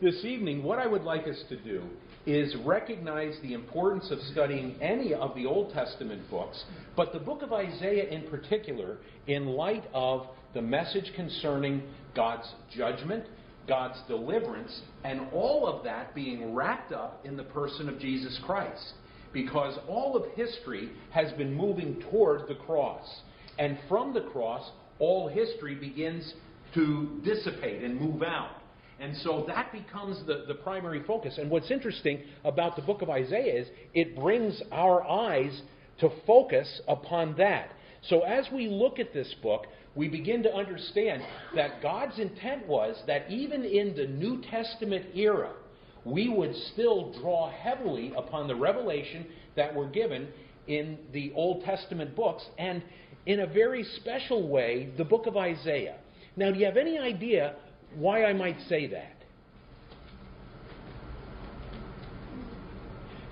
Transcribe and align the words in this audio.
this 0.00 0.24
evening, 0.24 0.62
what 0.62 0.78
I 0.78 0.86
would 0.86 1.02
like 1.02 1.26
us 1.26 1.42
to 1.48 1.56
do 1.56 1.82
is 2.26 2.54
recognize 2.64 3.34
the 3.42 3.54
importance 3.54 4.10
of 4.10 4.18
studying 4.32 4.76
any 4.80 5.14
of 5.14 5.34
the 5.34 5.46
Old 5.46 5.72
Testament 5.72 6.28
books, 6.28 6.62
but 6.96 7.12
the 7.12 7.18
book 7.18 7.42
of 7.42 7.52
Isaiah 7.52 8.08
in 8.08 8.28
particular, 8.28 8.98
in 9.26 9.46
light 9.46 9.84
of 9.94 10.26
the 10.54 10.62
message 10.62 11.12
concerning 11.14 11.82
God's 12.14 12.48
judgment, 12.76 13.24
God's 13.68 13.98
deliverance, 14.08 14.80
and 15.04 15.28
all 15.32 15.66
of 15.66 15.84
that 15.84 16.14
being 16.14 16.54
wrapped 16.54 16.92
up 16.92 17.20
in 17.24 17.36
the 17.36 17.44
person 17.44 17.88
of 17.88 17.98
Jesus 17.98 18.38
Christ. 18.44 18.94
Because 19.32 19.78
all 19.88 20.16
of 20.16 20.30
history 20.34 20.90
has 21.10 21.32
been 21.32 21.54
moving 21.54 22.02
toward 22.10 22.48
the 22.48 22.54
cross. 22.54 23.04
And 23.58 23.78
from 23.88 24.14
the 24.14 24.22
cross, 24.22 24.70
all 24.98 25.28
history 25.28 25.74
begins 25.74 26.34
to 26.74 27.20
dissipate 27.24 27.82
and 27.82 28.00
move 28.00 28.22
out. 28.22 28.50
And 28.98 29.16
so 29.18 29.44
that 29.46 29.72
becomes 29.72 30.24
the, 30.26 30.44
the 30.48 30.54
primary 30.54 31.02
focus. 31.02 31.38
And 31.38 31.50
what's 31.50 31.70
interesting 31.70 32.22
about 32.44 32.76
the 32.76 32.82
book 32.82 33.02
of 33.02 33.10
Isaiah 33.10 33.60
is 33.62 33.68
it 33.94 34.16
brings 34.16 34.62
our 34.72 35.02
eyes 35.06 35.62
to 36.00 36.10
focus 36.26 36.80
upon 36.88 37.36
that. 37.36 37.70
So 38.08 38.20
as 38.20 38.46
we 38.52 38.68
look 38.68 38.98
at 38.98 39.12
this 39.12 39.34
book, 39.42 39.66
we 39.94 40.08
begin 40.08 40.42
to 40.44 40.54
understand 40.54 41.22
that 41.54 41.82
God's 41.82 42.18
intent 42.18 42.66
was 42.66 42.96
that 43.06 43.30
even 43.30 43.64
in 43.64 43.96
the 43.96 44.06
New 44.06 44.42
Testament 44.42 45.06
era, 45.14 45.52
we 46.04 46.28
would 46.28 46.54
still 46.72 47.12
draw 47.20 47.50
heavily 47.50 48.12
upon 48.16 48.46
the 48.46 48.54
revelation 48.54 49.26
that 49.56 49.74
were 49.74 49.88
given 49.88 50.28
in 50.68 50.98
the 51.12 51.32
Old 51.34 51.64
Testament 51.64 52.14
books, 52.14 52.44
and 52.58 52.82
in 53.24 53.40
a 53.40 53.46
very 53.46 53.84
special 54.00 54.48
way, 54.48 54.90
the 54.96 55.04
book 55.04 55.26
of 55.26 55.36
Isaiah. 55.36 55.96
Now, 56.36 56.52
do 56.52 56.58
you 56.58 56.66
have 56.66 56.76
any 56.76 56.98
idea 56.98 57.56
why 57.94 58.24
I 58.24 58.32
might 58.32 58.58
say 58.68 58.86
that? 58.88 59.12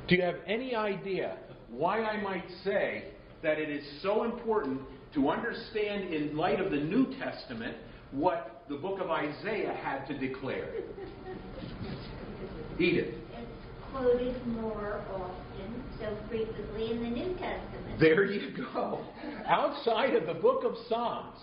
Do 0.07 0.17
you 0.17 0.23
have 0.23 0.37
any 0.47 0.75
idea 0.75 1.39
why 1.71 2.03
I 2.03 2.21
might 2.21 2.45
say 2.63 3.05
that 3.43 3.59
it 3.59 3.71
is 3.71 3.83
so 4.03 4.25
important 4.25 4.83
to 5.15 5.31
understand, 5.31 6.13
in 6.13 6.37
light 6.37 6.61
of 6.61 6.71
the 6.71 6.77
New 6.77 7.07
Testament, 7.19 7.77
what 8.11 8.65
the 8.69 8.77
book 8.77 9.01
of 9.01 9.11
Isaiah 9.11 9.73
had 9.73 10.05
to 10.07 10.19
declare? 10.19 10.69
Edith. 12.79 13.15
It's 13.33 13.93
quoted 13.93 14.47
more 14.49 15.01
often, 15.13 15.85
so 16.01 16.17
frequently 16.29 16.91
in 16.91 17.03
the 17.03 17.11
New 17.11 17.33
Testament. 17.35 18.01
There 18.01 18.25
you 18.25 18.51
go. 18.57 19.05
Outside 19.47 20.15
of 20.15 20.27
the 20.27 20.35
book 20.35 20.65
of 20.65 20.75
Psalms, 20.89 21.39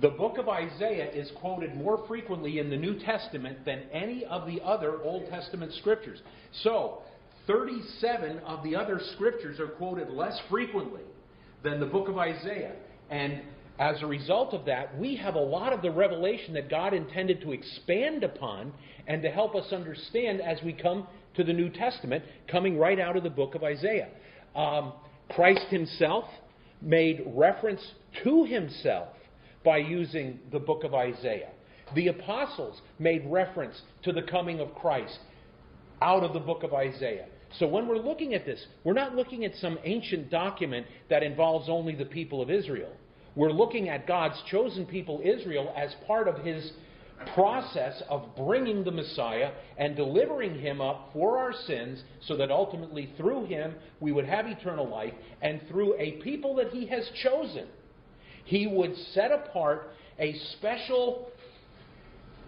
the 0.00 0.08
book 0.08 0.38
of 0.38 0.48
Isaiah 0.48 1.10
is 1.10 1.30
quoted 1.40 1.76
more 1.76 2.04
frequently 2.08 2.58
in 2.58 2.68
the 2.68 2.76
New 2.76 2.98
Testament 2.98 3.64
than 3.64 3.82
any 3.92 4.24
of 4.24 4.46
the 4.46 4.60
other 4.62 5.00
Old 5.02 5.28
Testament 5.30 5.72
scriptures. 5.74 6.20
So, 6.62 7.02
37 7.46 8.38
of 8.40 8.64
the 8.64 8.74
other 8.74 9.00
scriptures 9.14 9.60
are 9.60 9.68
quoted 9.68 10.10
less 10.10 10.38
frequently 10.50 11.02
than 11.62 11.78
the 11.78 11.86
book 11.86 12.08
of 12.08 12.18
Isaiah. 12.18 12.74
And 13.10 13.42
as 13.78 14.02
a 14.02 14.06
result 14.06 14.54
of 14.54 14.64
that, 14.64 14.98
we 14.98 15.16
have 15.16 15.34
a 15.34 15.40
lot 15.40 15.72
of 15.72 15.82
the 15.82 15.90
revelation 15.90 16.54
that 16.54 16.70
God 16.70 16.94
intended 16.94 17.40
to 17.42 17.52
expand 17.52 18.24
upon 18.24 18.72
and 19.06 19.22
to 19.22 19.30
help 19.30 19.54
us 19.54 19.72
understand 19.72 20.40
as 20.40 20.58
we 20.64 20.72
come 20.72 21.06
to 21.36 21.44
the 21.44 21.52
New 21.52 21.68
Testament, 21.68 22.24
coming 22.48 22.78
right 22.78 22.98
out 22.98 23.16
of 23.16 23.22
the 23.22 23.30
book 23.30 23.54
of 23.54 23.62
Isaiah. 23.62 24.08
Um, 24.56 24.92
Christ 25.30 25.66
himself 25.68 26.24
made 26.80 27.22
reference 27.26 27.80
to 28.22 28.44
himself 28.44 29.08
by 29.64 29.78
using 29.78 30.38
the 30.52 30.58
book 30.58 30.84
of 30.84 30.94
Isaiah. 30.94 31.50
The 31.94 32.08
apostles 32.08 32.80
made 32.98 33.24
reference 33.26 33.80
to 34.02 34.12
the 34.12 34.22
coming 34.22 34.60
of 34.60 34.74
Christ 34.74 35.18
out 36.02 36.22
of 36.22 36.32
the 36.32 36.40
book 36.40 36.62
of 36.62 36.74
Isaiah. 36.74 37.26
So 37.58 37.66
when 37.66 37.86
we're 37.86 37.98
looking 37.98 38.34
at 38.34 38.44
this, 38.44 38.64
we're 38.82 38.94
not 38.94 39.14
looking 39.14 39.44
at 39.44 39.54
some 39.56 39.78
ancient 39.84 40.30
document 40.30 40.86
that 41.08 41.22
involves 41.22 41.68
only 41.68 41.94
the 41.94 42.04
people 42.04 42.42
of 42.42 42.50
Israel. 42.50 42.92
We're 43.36 43.52
looking 43.52 43.88
at 43.88 44.06
God's 44.06 44.40
chosen 44.50 44.86
people, 44.86 45.20
Israel, 45.24 45.72
as 45.76 45.94
part 46.06 46.28
of 46.28 46.44
his 46.44 46.72
process 47.34 48.02
of 48.08 48.34
bringing 48.36 48.84
the 48.84 48.90
Messiah 48.90 49.52
and 49.78 49.96
delivering 49.96 50.58
him 50.58 50.80
up 50.80 51.10
for 51.12 51.38
our 51.38 51.52
sins 51.66 52.02
so 52.20 52.36
that 52.36 52.50
ultimately 52.50 53.12
through 53.16 53.46
him 53.46 53.74
we 54.00 54.12
would 54.12 54.26
have 54.26 54.46
eternal 54.46 54.88
life 54.88 55.14
and 55.40 55.60
through 55.68 55.94
a 55.98 56.12
people 56.22 56.54
that 56.56 56.70
he 56.70 56.86
has 56.86 57.08
chosen 57.22 57.66
he 58.44 58.66
would 58.66 58.96
set 59.12 59.32
apart 59.32 59.90
a 60.18 60.34
special 60.56 61.28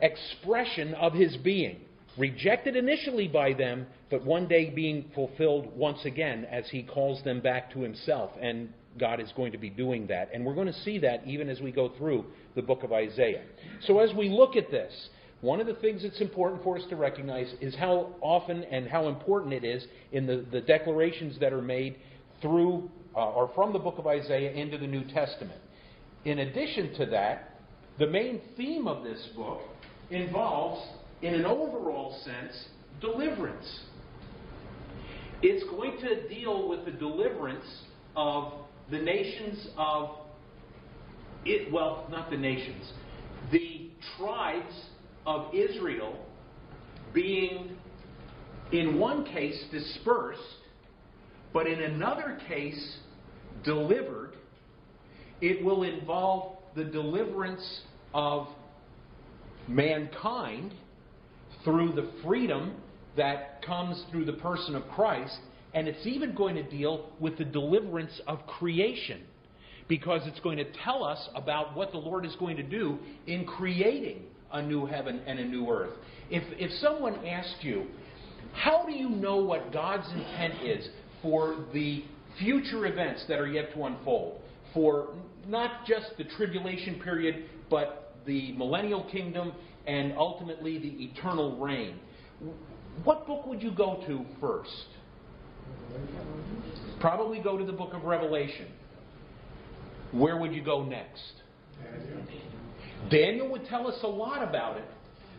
expression 0.01 0.95
of 0.95 1.12
his 1.12 1.37
being, 1.39 1.81
rejected 2.19 2.77
initially 2.77 3.29
by 3.29 3.53
them, 3.53 3.87
but 4.11 4.25
one 4.25 4.47
day 4.47 4.71
being 4.71 5.11
fulfilled 5.15 5.77
once 5.77 6.05
again 6.05 6.47
as 6.51 6.69
he 6.71 6.83
calls 6.83 7.23
them 7.25 7.41
back 7.41 7.73
to 7.73 7.81
himself. 7.81 8.31
And 8.41 8.69
God 8.99 9.21
is 9.21 9.33
going 9.37 9.53
to 9.53 9.59
be 9.59 9.71
doing 9.71 10.06
that. 10.06 10.31
And 10.33 10.45
we're 10.45 10.55
going 10.55 10.69
to 10.69 10.81
see 10.81 10.99
that 11.01 11.27
even 11.27 11.49
as 11.49 11.61
we 11.61 11.73
go 11.73 11.93
through 11.99 12.25
the 12.55 12.62
book 12.62 12.83
of 12.83 12.93
Isaiah. 12.93 13.43
So 13.83 13.99
as 13.99 14.15
we 14.15 14.29
look 14.29 14.56
at 14.56 14.71
this, 14.71 15.09
one 15.43 15.61
of 15.61 15.67
the 15.67 15.75
things 15.75 16.03
that's 16.03 16.21
important 16.21 16.62
for 16.62 16.79
us 16.79 16.85
to 16.89 16.97
recognize 16.97 17.53
is 17.61 17.75
how 17.75 18.15
often 18.21 18.65
and 18.65 18.89
how 18.89 19.09
important 19.09 19.53
it 19.53 19.65
is 19.65 19.87
in 20.12 20.27
the, 20.27 20.47
the 20.51 20.62
declarations 20.62 21.39
that 21.41 21.53
are 21.53 21.62
made 21.62 21.97
through 22.41 22.91
uh, 23.15 23.31
or 23.31 23.51
from 23.55 23.73
the 23.73 23.79
book 23.79 23.99
of 23.99 24.06
Isaiah 24.06 24.53
into 24.53 24.79
the 24.79 24.87
New 24.87 25.05
Testament. 25.05 25.61
In 26.26 26.41
addition 26.41 26.92
to 26.94 27.06
that, 27.06 27.60
the 28.00 28.06
main 28.09 28.41
theme 28.56 28.88
of 28.88 29.04
this 29.04 29.28
book 29.37 29.60
involves, 30.10 30.84
in 31.22 31.34
an 31.34 31.47
overall 31.47 32.19
sense, 32.25 32.66
deliverance. 33.00 33.81
It's 35.41 35.62
going 35.70 35.98
to 36.00 36.28
deal 36.28 36.69
with 36.69 36.84
the 36.84 36.91
deliverance 36.91 37.64
of 38.16 38.54
the 38.91 38.98
nations 38.98 39.69
of 39.78 40.16
it, 41.44 41.72
well, 41.72 42.09
not 42.10 42.28
the 42.28 42.37
nations, 42.37 42.93
the 43.53 43.88
tribes 44.19 44.75
of 45.26 45.54
Israel 45.54 46.26
being, 47.14 47.76
in 48.72 48.98
one 48.98 49.25
case, 49.26 49.62
dispersed, 49.70 50.41
but 51.53 51.69
in 51.69 51.82
another 51.84 52.37
case, 52.48 52.97
delivered 53.62 54.32
it 55.41 55.65
will 55.65 55.83
involve 55.83 56.57
the 56.75 56.85
deliverance 56.85 57.81
of 58.15 58.49
mankind 59.69 60.73
through 61.65 61.93
the 61.93 62.09
freedom 62.23 62.75
that 63.17 63.65
comes 63.65 64.03
through 64.11 64.25
the 64.25 64.33
person 64.35 64.75
of 64.75 64.87
Christ, 64.89 65.37
and 65.75 65.89
it's 65.89 66.07
even 66.07 66.35
going 66.35 66.55
to 66.55 66.63
deal 66.63 67.11
with 67.19 67.39
the 67.39 67.45
deliverance 67.45 68.21
of 68.27 68.47
creation 68.47 69.23
because 69.89 70.23
it's 70.25 70.41
going 70.41 70.59
to 70.59 70.67
tell 70.85 71.05
us 71.05 71.29
about 71.35 71.77
what 71.77 71.93
the 71.93 71.99
Lord 71.99 72.27
is 72.27 72.35
going 72.37 72.57
to 72.57 72.63
do 72.63 72.99
in 73.27 73.45
creating 73.45 74.23
a 74.53 74.63
new 74.63 74.87
heaven 74.87 75.21
and 75.27 75.39
a 75.39 75.45
new 75.45 75.71
earth. 75.71 75.95
If, 76.31 76.43
if 76.59 76.71
someone 76.81 77.25
asked 77.27 77.63
you, 77.63 77.87
how 78.53 78.85
do 78.87 78.93
you 78.93 79.09
know 79.09 79.37
what 79.37 79.73
God's 79.73 80.09
intent 80.13 80.55
is 80.63 80.89
for 81.23 81.65
the 81.73 82.05
future 82.39 82.87
events 82.87 83.25
that 83.29 83.39
are 83.39 83.47
yet 83.49 83.73
to 83.75 83.85
unfold? 83.85 84.41
For 84.76 85.14
not 85.48 85.87
just 85.87 86.10
the 86.19 86.25
tribulation 86.37 87.00
period, 87.00 87.47
but 87.70 88.14
the 88.26 88.53
millennial 88.53 89.04
kingdom 89.04 89.53
and 89.87 90.12
ultimately 90.19 90.78
the 90.78 91.04
eternal 91.04 91.56
reign. 91.56 91.98
What 93.03 93.26
book 93.26 93.47
would 93.47 93.62
you 93.62 93.70
go 93.70 94.04
to 94.06 94.26
first? 94.38 94.87
Probably 97.00 97.41
go 97.41 97.56
to 97.56 97.64
the 97.64 97.72
book 97.72 97.94
of 97.94 98.04
Revelation. 98.04 98.66
Where 100.12 100.37
would 100.37 100.53
you 100.53 100.62
go 100.62 100.84
next? 100.84 101.32
Daniel 103.10 103.50
would 103.50 103.64
tell 103.66 103.87
us 103.87 103.98
a 104.03 104.08
lot 104.08 104.47
about 104.47 104.76
it, 104.76 104.88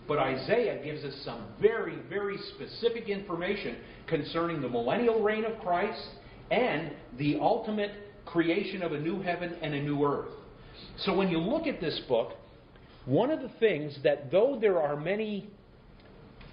but 0.08 0.18
Isaiah 0.18 0.84
gives 0.84 1.04
us 1.04 1.14
some 1.24 1.46
very, 1.62 1.98
very 2.10 2.38
specific 2.56 3.08
information 3.08 3.78
concerning 4.08 4.62
the 4.62 4.70
millennial 4.70 5.22
reign 5.22 5.46
of 5.46 5.60
Christ 5.60 6.08
and 6.50 6.92
the 7.20 7.38
ultimate 7.40 7.92
creation 8.28 8.82
of 8.82 8.92
a 8.92 9.00
new 9.00 9.22
heaven 9.22 9.56
and 9.62 9.74
a 9.74 9.82
new 9.82 10.04
earth. 10.06 10.32
So 11.00 11.16
when 11.16 11.30
you 11.30 11.40
look 11.40 11.68
at 11.68 11.82
this 11.82 12.00
book, 12.08 12.34
one 13.06 13.32
of 13.32 13.42
the 13.42 13.52
things 13.60 13.98
that 14.04 14.32
though 14.32 14.58
there 14.60 14.82
are 14.82 14.96
many 14.96 15.50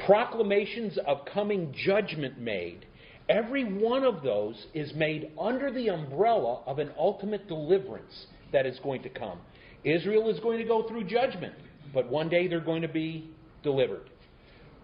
proclamations 0.07 0.99
of 1.07 1.25
coming 1.33 1.75
judgment 1.85 2.39
made, 2.39 2.87
every 3.29 3.65
one 3.65 4.05
of 4.05 4.23
those 4.23 4.67
is 4.75 4.93
made 4.95 5.31
under 5.41 5.73
the 5.73 5.89
umbrella 5.89 6.63
of 6.67 6.79
an 6.79 6.91
ultimate 6.99 7.49
deliverance 7.49 8.27
that 8.53 8.67
is 8.67 8.79
going 8.81 9.03
to 9.03 9.09
come. 9.09 9.39
Israel 9.85 10.29
is 10.29 10.39
going 10.41 10.59
to 10.59 10.65
go 10.65 10.87
through 10.89 11.05
judgment, 11.05 11.55
but 11.93 12.09
one 12.09 12.29
day 12.29 12.49
they're 12.49 12.61
going 12.61 12.83
to 12.83 12.89
be 12.89 13.31
delivered. 13.63 14.11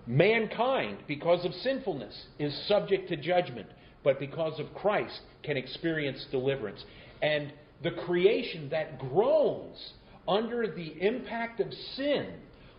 Mankind, 0.07 0.99
because 1.07 1.45
of 1.45 1.53
sinfulness, 1.55 2.27
is 2.39 2.53
subject 2.67 3.09
to 3.09 3.17
judgment 3.17 3.69
but 4.03 4.19
because 4.19 4.59
of 4.59 4.73
Christ 4.75 5.21
can 5.43 5.57
experience 5.57 6.27
deliverance. 6.31 6.83
And 7.23 7.53
the 7.83 7.91
creation 7.91 8.69
that 8.71 8.99
groans 8.99 9.93
under 10.29 10.67
the 10.67 10.95
impact 11.01 11.61
of 11.61 11.73
sin 11.97 12.35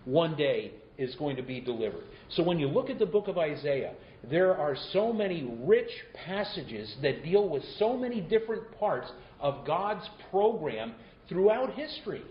one 0.05 0.35
day 0.35 0.71
is 0.97 1.15
going 1.15 1.35
to 1.35 1.41
be 1.41 1.59
delivered. 1.59 2.03
So 2.29 2.43
when 2.43 2.59
you 2.59 2.67
look 2.67 2.89
at 2.89 2.99
the 2.99 3.05
book 3.05 3.27
of 3.27 3.37
Isaiah, 3.37 3.93
there 4.29 4.55
are 4.55 4.75
so 4.93 5.11
many 5.11 5.51
rich 5.61 5.89
passages 6.13 6.95
that 7.01 7.23
deal 7.23 7.49
with 7.49 7.63
so 7.77 7.97
many 7.97 8.21
different 8.21 8.63
parts 8.79 9.11
of 9.39 9.65
God's 9.65 10.07
program 10.29 10.93
throughout 11.27 11.73
history. 11.73 12.21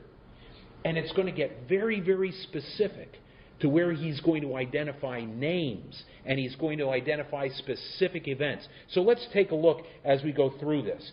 And 0.84 0.96
it's 0.96 1.12
going 1.12 1.26
to 1.26 1.32
get 1.32 1.68
very, 1.68 2.00
very 2.00 2.32
specific 2.32 3.16
to 3.60 3.68
where 3.68 3.92
he's 3.92 4.20
going 4.20 4.42
to 4.42 4.56
identify 4.56 5.24
names 5.24 6.02
and 6.24 6.38
he's 6.38 6.56
going 6.56 6.78
to 6.78 6.90
identify 6.90 7.48
specific 7.48 8.26
events. 8.26 8.66
So 8.90 9.02
let's 9.02 9.26
take 9.32 9.50
a 9.50 9.54
look 9.54 9.80
as 10.04 10.22
we 10.22 10.32
go 10.32 10.52
through 10.58 10.82
this. 10.82 11.12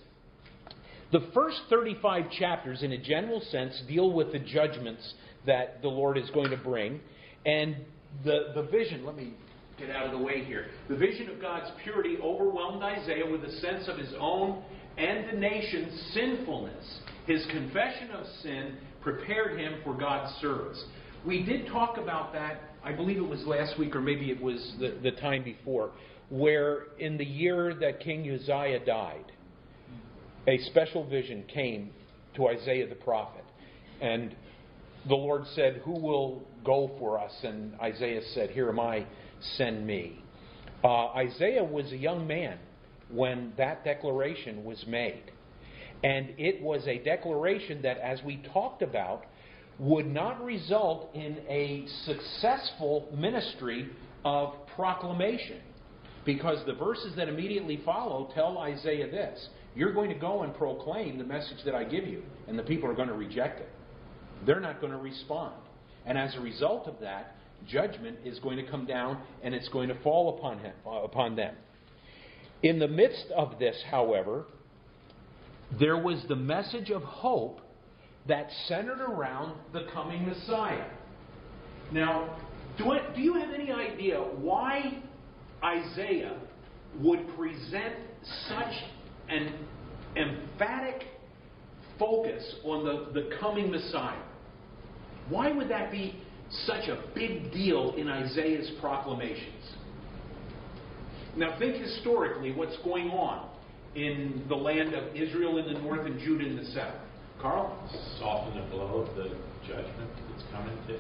The 1.12 1.28
first 1.34 1.58
35 1.70 2.32
chapters, 2.32 2.84
in 2.84 2.92
a 2.92 2.98
general 2.98 3.42
sense, 3.50 3.82
deal 3.88 4.12
with 4.12 4.34
the 4.34 4.40
judgments 4.40 5.14
that 5.46 5.82
the 5.82 5.88
Lord 5.88 6.18
is 6.18 6.30
going 6.32 6.52
to 6.52 6.58
bring. 6.58 7.00
And 7.46 7.78
the, 8.26 8.52
the 8.56 8.64
vision, 8.64 9.06
let 9.06 9.16
me 9.16 9.34
get 9.78 9.90
out 9.90 10.06
of 10.06 10.12
the 10.12 10.24
way 10.24 10.44
here. 10.44 10.66
The 10.90 10.98
vision 10.98 11.30
of 11.30 11.40
God's 11.40 11.72
purity 11.84 12.18
overwhelmed 12.22 12.84
Isaiah 12.84 13.30
with 13.30 13.44
a 13.44 13.52
sense 13.60 13.88
of 13.88 13.98
his 13.98 14.14
own 14.20 14.64
and 14.98 15.30
the 15.30 15.40
nation's 15.40 16.12
sinfulness. 16.14 17.00
His 17.26 17.46
confession 17.52 18.12
of 18.12 18.26
sin 18.42 18.78
prepared 19.02 19.60
him 19.60 19.76
for 19.84 19.96
God's 19.96 20.34
service. 20.42 20.84
We 21.28 21.44
did 21.44 21.68
talk 21.68 21.98
about 21.98 22.32
that, 22.32 22.62
I 22.86 22.94
believe 22.94 23.18
it 23.18 23.28
was 23.28 23.44
last 23.46 23.78
week 23.78 23.98
or 23.98 24.00
maybe 24.00 24.32
it 24.32 24.42
was 24.42 24.76
the, 24.80 24.98
the 25.04 25.12
time 25.12 25.44
before, 25.44 25.92
where 26.30 26.84
in 27.00 27.18
the 27.18 27.26
year 27.26 27.76
that 27.82 28.00
King 28.00 28.32
Uzziah 28.32 28.86
died, 28.86 29.34
a 30.48 30.58
special 30.70 31.06
vision 31.06 31.44
came 31.54 31.90
to 32.38 32.48
Isaiah 32.48 32.88
the 32.88 32.96
prophet. 32.96 33.44
And 34.00 34.34
the 35.10 35.16
Lord 35.16 35.44
said, 35.54 35.82
Who 35.84 36.00
will 36.00 36.44
go 36.64 36.92
for 36.98 37.20
us? 37.20 37.34
And 37.44 37.78
Isaiah 37.82 38.22
said, 38.34 38.52
Here 38.52 38.70
am 38.70 38.80
I, 38.80 39.06
send 39.58 39.86
me. 39.86 40.24
Uh, 40.82 41.08
Isaiah 41.08 41.64
was 41.66 41.92
a 41.92 41.98
young 41.98 42.26
man 42.26 42.58
when 43.12 43.52
that 43.58 43.84
declaration 43.84 44.64
was 44.64 44.82
made. 44.88 45.24
And 46.06 46.36
it 46.38 46.62
was 46.62 46.88
a 46.88 47.00
declaration 47.00 47.82
that, 47.82 47.98
as 47.98 48.24
we 48.24 48.42
talked 48.54 48.82
about, 48.82 49.26
would 49.80 50.08
not 50.08 50.44
result 50.44 51.10
in 51.14 51.38
a 51.48 51.86
successful 52.06 53.10
ministry 53.16 53.90
of 54.26 54.54
proclamation. 54.76 55.62
Because 56.26 56.66
the 56.66 56.74
verses 56.74 57.16
that 57.16 57.30
immediately 57.30 57.82
follow 57.86 58.30
tell 58.34 58.58
Isaiah 58.58 59.10
this 59.10 59.50
You're 59.76 59.94
going 59.94 60.10
to 60.10 60.20
go 60.20 60.44
and 60.44 60.54
proclaim 60.56 61.18
the 61.18 61.24
message 61.24 61.64
that 61.66 61.76
I 61.76 61.84
give 61.84 62.06
you, 62.06 62.24
and 62.48 62.58
the 62.58 62.64
people 62.64 62.90
are 62.90 62.96
going 62.96 63.08
to 63.08 63.14
reject 63.14 63.62
it. 63.62 63.70
They're 64.46 64.60
not 64.60 64.82
going 64.82 64.92
to 64.92 65.00
respond. 65.00 65.54
And 66.06 66.18
as 66.18 66.36
a 66.36 66.40
result 66.40 66.88
of 66.88 67.00
that, 67.02 67.36
judgment 67.68 68.18
is 68.24 68.40
going 68.40 68.58
to 68.58 68.70
come 68.70 68.86
down 68.86 69.22
and 69.42 69.54
it's 69.54 69.68
going 69.70 69.90
to 69.90 69.96
fall 70.02 70.38
upon, 70.38 70.60
him, 70.60 70.74
uh, 70.86 71.02
upon 71.04 71.36
them. 71.36 71.56
In 72.64 72.80
the 72.80 72.88
midst 72.88 73.26
of 73.36 73.60
this, 73.60 73.76
however, 73.90 74.46
there 75.80 75.98
was 75.98 76.24
the 76.28 76.36
message 76.36 76.90
of 76.90 77.04
hope 77.04 77.62
that 78.28 78.50
centered 78.68 79.02
around 79.02 79.58
the 79.74 79.88
coming 79.94 80.26
Messiah. 80.28 80.90
Now, 81.92 82.38
do, 82.78 82.92
I, 82.92 83.16
do 83.16 83.22
you 83.22 83.34
have 83.36 83.54
any 83.54 83.72
idea 83.72 84.18
why 84.18 85.02
Isaiah 85.64 86.38
would 87.00 87.28
present 87.36 87.96
such 88.48 88.74
an 89.30 89.54
emphatic 90.16 91.08
focus 91.98 92.44
on 92.64 92.86
the, 92.86 93.20
the 93.20 93.30
coming 93.40 93.72
Messiah? 93.72 94.22
Why 95.30 95.52
would 95.52 95.70
that 95.70 95.92
be 95.92 96.22
such 96.66 96.88
a 96.88 97.04
big 97.14 97.52
deal 97.52 97.96
in 97.98 98.08
Isaiah's 98.08 98.72
proclamations? 98.80 99.76
Now, 101.36 101.58
think 101.60 101.76
historically 101.76 102.52
what's 102.52 102.78
going 102.84 103.10
on 103.10 103.50
in 103.96 104.44
the 104.48 104.56
land 104.56 104.94
of 104.94 105.16
Israel 105.16 105.58
in 105.58 105.74
the 105.74 105.80
north 105.80 106.06
and 106.06 106.20
Judah 106.20 106.46
in 106.46 106.58
the 106.58 106.66
south. 106.72 106.96
Carl? 107.42 107.72
Soften 108.20 108.62
the 108.62 108.68
blow 108.70 109.06
of 109.06 109.16
the 109.16 109.30
judgment 109.68 110.10
that's 110.30 110.44
coming 110.52 110.78
to 110.88 110.96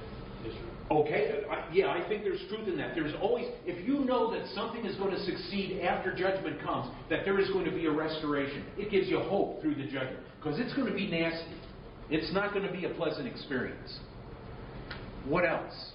Israel. 0.47 0.77
Okay, 0.89 1.43
I, 1.51 1.67
yeah, 1.73 1.87
I 1.87 2.07
think 2.07 2.23
there's 2.23 2.41
truth 2.47 2.67
in 2.67 2.77
that. 2.77 2.95
There's 2.95 3.13
always, 3.21 3.47
if 3.65 3.85
you 3.85 4.05
know 4.05 4.31
that 4.31 4.47
something 4.55 4.85
is 4.85 4.95
going 4.95 5.11
to 5.11 5.21
succeed 5.23 5.81
after 5.81 6.15
judgment 6.15 6.61
comes, 6.61 6.89
that 7.09 7.25
there 7.25 7.39
is 7.39 7.49
going 7.49 7.65
to 7.65 7.71
be 7.71 7.87
a 7.87 7.91
restoration, 7.91 8.63
it 8.77 8.89
gives 8.89 9.07
you 9.07 9.19
hope 9.19 9.61
through 9.61 9.75
the 9.75 9.83
judgment. 9.83 10.19
Because 10.41 10.59
it's 10.59 10.73
going 10.75 10.87
to 10.87 10.93
be 10.93 11.07
nasty. 11.07 11.55
It's 12.09 12.31
not 12.33 12.53
going 12.53 12.65
to 12.65 12.71
be 12.71 12.85
a 12.85 12.89
pleasant 12.89 13.27
experience. 13.27 13.99
What 15.25 15.43
else? 15.45 15.91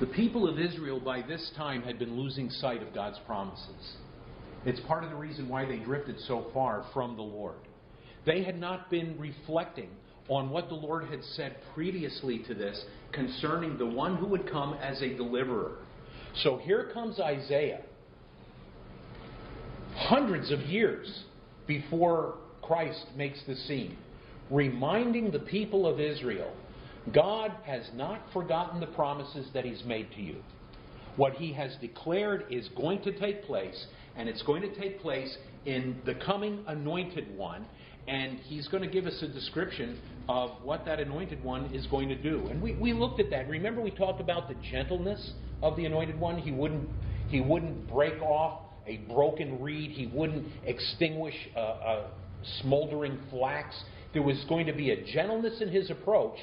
the 0.00 0.06
people 0.06 0.48
of 0.48 0.58
Israel 0.58 0.98
by 0.98 1.22
this 1.22 1.52
time 1.56 1.82
had 1.82 2.00
been 2.00 2.16
losing 2.18 2.50
sight 2.50 2.82
of 2.82 2.92
God's 2.92 3.20
promises. 3.26 3.96
It's 4.66 4.80
part 4.80 5.04
of 5.04 5.10
the 5.10 5.16
reason 5.16 5.48
why 5.48 5.64
they 5.64 5.78
drifted 5.78 6.18
so 6.26 6.46
far 6.54 6.84
from 6.92 7.16
the 7.16 7.22
Lord. 7.22 7.56
They 8.24 8.42
had 8.42 8.58
not 8.58 8.90
been 8.90 9.16
reflecting 9.18 9.90
on 10.28 10.48
what 10.50 10.68
the 10.68 10.74
Lord 10.74 11.04
had 11.04 11.22
said 11.36 11.56
previously 11.74 12.38
to 12.48 12.54
this 12.54 12.82
concerning 13.12 13.76
the 13.76 13.86
one 13.86 14.16
who 14.16 14.26
would 14.26 14.50
come 14.50 14.74
as 14.74 15.02
a 15.02 15.14
deliverer. 15.14 15.76
So 16.42 16.56
here 16.58 16.90
comes 16.94 17.20
Isaiah, 17.20 17.82
hundreds 19.94 20.50
of 20.50 20.60
years 20.60 21.24
before 21.66 22.36
Christ 22.62 23.06
makes 23.16 23.40
the 23.46 23.54
scene, 23.54 23.98
reminding 24.50 25.30
the 25.30 25.40
people 25.40 25.86
of 25.86 26.00
Israel 26.00 26.52
God 27.12 27.52
has 27.64 27.90
not 27.94 28.22
forgotten 28.32 28.80
the 28.80 28.86
promises 28.86 29.46
that 29.52 29.64
He's 29.64 29.84
made 29.84 30.10
to 30.12 30.22
you. 30.22 30.36
What 31.16 31.34
He 31.34 31.52
has 31.52 31.76
declared 31.80 32.46
is 32.50 32.68
going 32.76 33.02
to 33.02 33.18
take 33.18 33.44
place, 33.44 33.86
and 34.16 34.28
it's 34.28 34.42
going 34.42 34.62
to 34.62 34.74
take 34.74 35.00
place 35.00 35.36
in 35.66 36.00
the 36.04 36.14
coming 36.14 36.64
anointed 36.66 37.36
one. 37.36 37.66
And 38.06 38.38
he's 38.40 38.68
going 38.68 38.82
to 38.82 38.88
give 38.88 39.06
us 39.06 39.22
a 39.22 39.28
description 39.28 39.98
of 40.28 40.50
what 40.62 40.84
that 40.84 41.00
anointed 41.00 41.42
one 41.42 41.66
is 41.74 41.86
going 41.86 42.08
to 42.10 42.14
do. 42.14 42.46
And 42.50 42.60
we, 42.60 42.74
we 42.74 42.92
looked 42.92 43.18
at 43.18 43.30
that. 43.30 43.48
Remember, 43.48 43.80
we 43.80 43.90
talked 43.90 44.20
about 44.20 44.48
the 44.48 44.56
gentleness 44.70 45.32
of 45.62 45.74
the 45.76 45.86
anointed 45.86 46.20
one? 46.20 46.36
He 46.36 46.52
wouldn't, 46.52 46.86
he 47.28 47.40
wouldn't 47.40 47.88
break 47.88 48.20
off 48.20 48.60
a 48.86 48.98
broken 48.98 49.62
reed, 49.62 49.92
he 49.92 50.06
wouldn't 50.06 50.46
extinguish 50.66 51.34
a, 51.56 51.60
a 51.60 52.10
smoldering 52.60 53.18
flax. 53.30 53.74
There 54.12 54.22
was 54.22 54.44
going 54.48 54.66
to 54.66 54.74
be 54.74 54.90
a 54.90 55.04
gentleness 55.12 55.62
in 55.62 55.70
his 55.70 55.90
approach, 55.90 56.36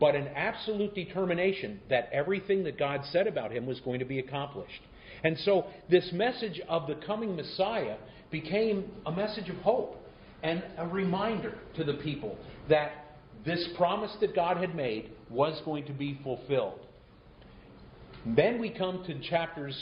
but 0.00 0.14
an 0.14 0.28
absolute 0.28 0.94
determination 0.94 1.80
that 1.90 2.08
everything 2.12 2.64
that 2.64 2.78
God 2.78 3.02
said 3.12 3.26
about 3.26 3.52
him 3.52 3.66
was 3.66 3.80
going 3.80 3.98
to 3.98 4.04
be 4.04 4.18
accomplished. 4.18 4.80
And 5.24 5.38
so, 5.38 5.64
this 5.90 6.10
message 6.12 6.60
of 6.68 6.86
the 6.86 6.96
coming 7.06 7.34
Messiah 7.34 7.96
became 8.30 8.90
a 9.06 9.12
message 9.12 9.48
of 9.48 9.56
hope 9.56 9.96
and 10.42 10.62
a 10.76 10.86
reminder 10.86 11.58
to 11.76 11.84
the 11.84 11.94
people 11.94 12.36
that 12.68 13.16
this 13.44 13.66
promise 13.76 14.14
that 14.20 14.34
God 14.34 14.58
had 14.58 14.74
made 14.74 15.10
was 15.30 15.60
going 15.64 15.86
to 15.86 15.92
be 15.92 16.20
fulfilled. 16.22 16.80
Then 18.26 18.60
we 18.60 18.70
come 18.70 19.02
to 19.06 19.18
chapters 19.28 19.76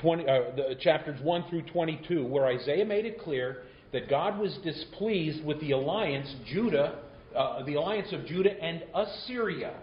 20, 0.00 0.22
uh, 0.22 0.26
the, 0.56 0.76
chapters 0.80 1.20
1 1.22 1.44
through 1.48 1.62
22, 1.62 2.26
where 2.26 2.46
Isaiah 2.46 2.84
made 2.84 3.04
it 3.04 3.20
clear 3.20 3.64
that 3.92 4.08
God 4.08 4.38
was 4.38 4.56
displeased 4.62 5.44
with 5.44 5.60
the 5.60 5.72
alliance 5.72 6.34
Judah, 6.46 7.00
uh, 7.36 7.62
the 7.64 7.74
alliance 7.74 8.12
of 8.12 8.24
Judah 8.26 8.52
and 8.62 8.82
Assyria. 8.94 9.74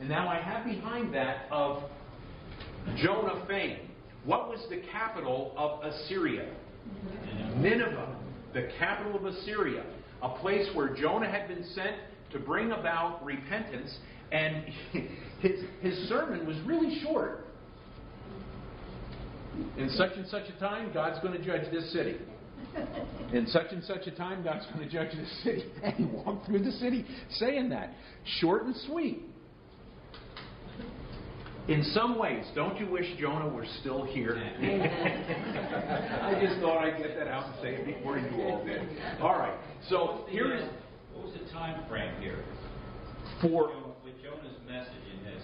And 0.00 0.08
now 0.08 0.28
I 0.28 0.40
have 0.40 0.64
behind 0.64 1.12
that 1.14 1.46
of 1.50 1.82
Jonah 2.96 3.44
fame. 3.46 3.80
What 4.24 4.48
was 4.48 4.60
the 4.68 4.82
capital 4.92 5.54
of 5.56 5.84
Assyria? 5.84 6.50
Nineveh, 7.56 8.16
the 8.54 8.68
capital 8.78 9.16
of 9.16 9.24
Assyria, 9.24 9.84
a 10.22 10.30
place 10.38 10.68
where 10.74 10.94
Jonah 10.94 11.30
had 11.30 11.48
been 11.48 11.64
sent 11.74 11.96
to 12.32 12.38
bring 12.38 12.72
about 12.72 13.24
repentance, 13.24 13.96
and 14.32 14.64
his, 15.40 15.60
his 15.80 16.08
sermon 16.08 16.46
was 16.46 16.56
really 16.66 17.00
short. 17.02 17.44
In 19.76 19.90
such 19.90 20.12
and 20.16 20.26
such 20.28 20.44
a 20.54 20.60
time, 20.60 20.92
God's 20.92 21.20
going 21.20 21.38
to 21.38 21.44
judge 21.44 21.70
this 21.72 21.92
city. 21.92 22.16
In 23.32 23.46
such 23.48 23.72
and 23.72 23.82
such 23.84 24.06
a 24.06 24.10
time, 24.12 24.44
God's 24.44 24.66
going 24.66 24.86
to 24.86 24.88
judge 24.88 25.10
this 25.16 25.42
city. 25.42 25.64
And 25.82 25.94
he 25.94 26.04
walked 26.04 26.46
through 26.46 26.64
the 26.64 26.72
city 26.72 27.04
saying 27.30 27.70
that. 27.70 27.94
Short 28.40 28.64
and 28.64 28.74
sweet. 28.86 29.22
In 31.68 31.82
some 31.92 32.18
ways, 32.18 32.44
don't 32.54 32.80
you 32.80 32.86
wish 32.86 33.04
Jonah 33.20 33.46
were 33.48 33.66
still 33.80 34.04
here? 34.04 34.36
I 34.58 36.40
just 36.42 36.60
thought 36.60 36.78
I'd 36.78 36.96
get 36.96 37.14
that 37.18 37.28
out 37.28 37.44
and 37.44 37.54
say 37.62 37.74
it 37.74 37.84
before 37.84 38.18
you 38.18 38.42
all 38.42 38.64
did. 38.64 38.88
All 39.20 39.38
right. 39.38 39.54
So 39.90 40.24
here 40.28 40.54
is 40.56 40.64
What 41.12 41.26
was 41.26 41.34
the 41.34 41.52
time 41.52 41.86
frame 41.88 42.14
here? 42.22 42.42
for 43.42 43.70
With 44.02 44.14
Jonah's 44.22 44.56
message 44.66 44.94
in 45.14 45.24
this, 45.24 45.42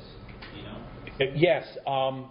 you 0.56 0.62
know? 0.62 0.78
yes, 1.36 1.66
um, 1.86 2.30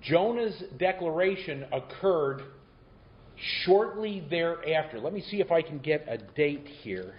Jonah's 0.00 0.62
declaration 0.78 1.66
occurred 1.72 2.42
shortly 3.64 4.24
thereafter. 4.30 5.00
Let 5.00 5.12
me 5.12 5.22
see 5.28 5.40
if 5.40 5.50
I 5.50 5.62
can 5.62 5.78
get 5.78 6.06
a 6.08 6.18
date 6.18 6.66
here. 6.82 7.14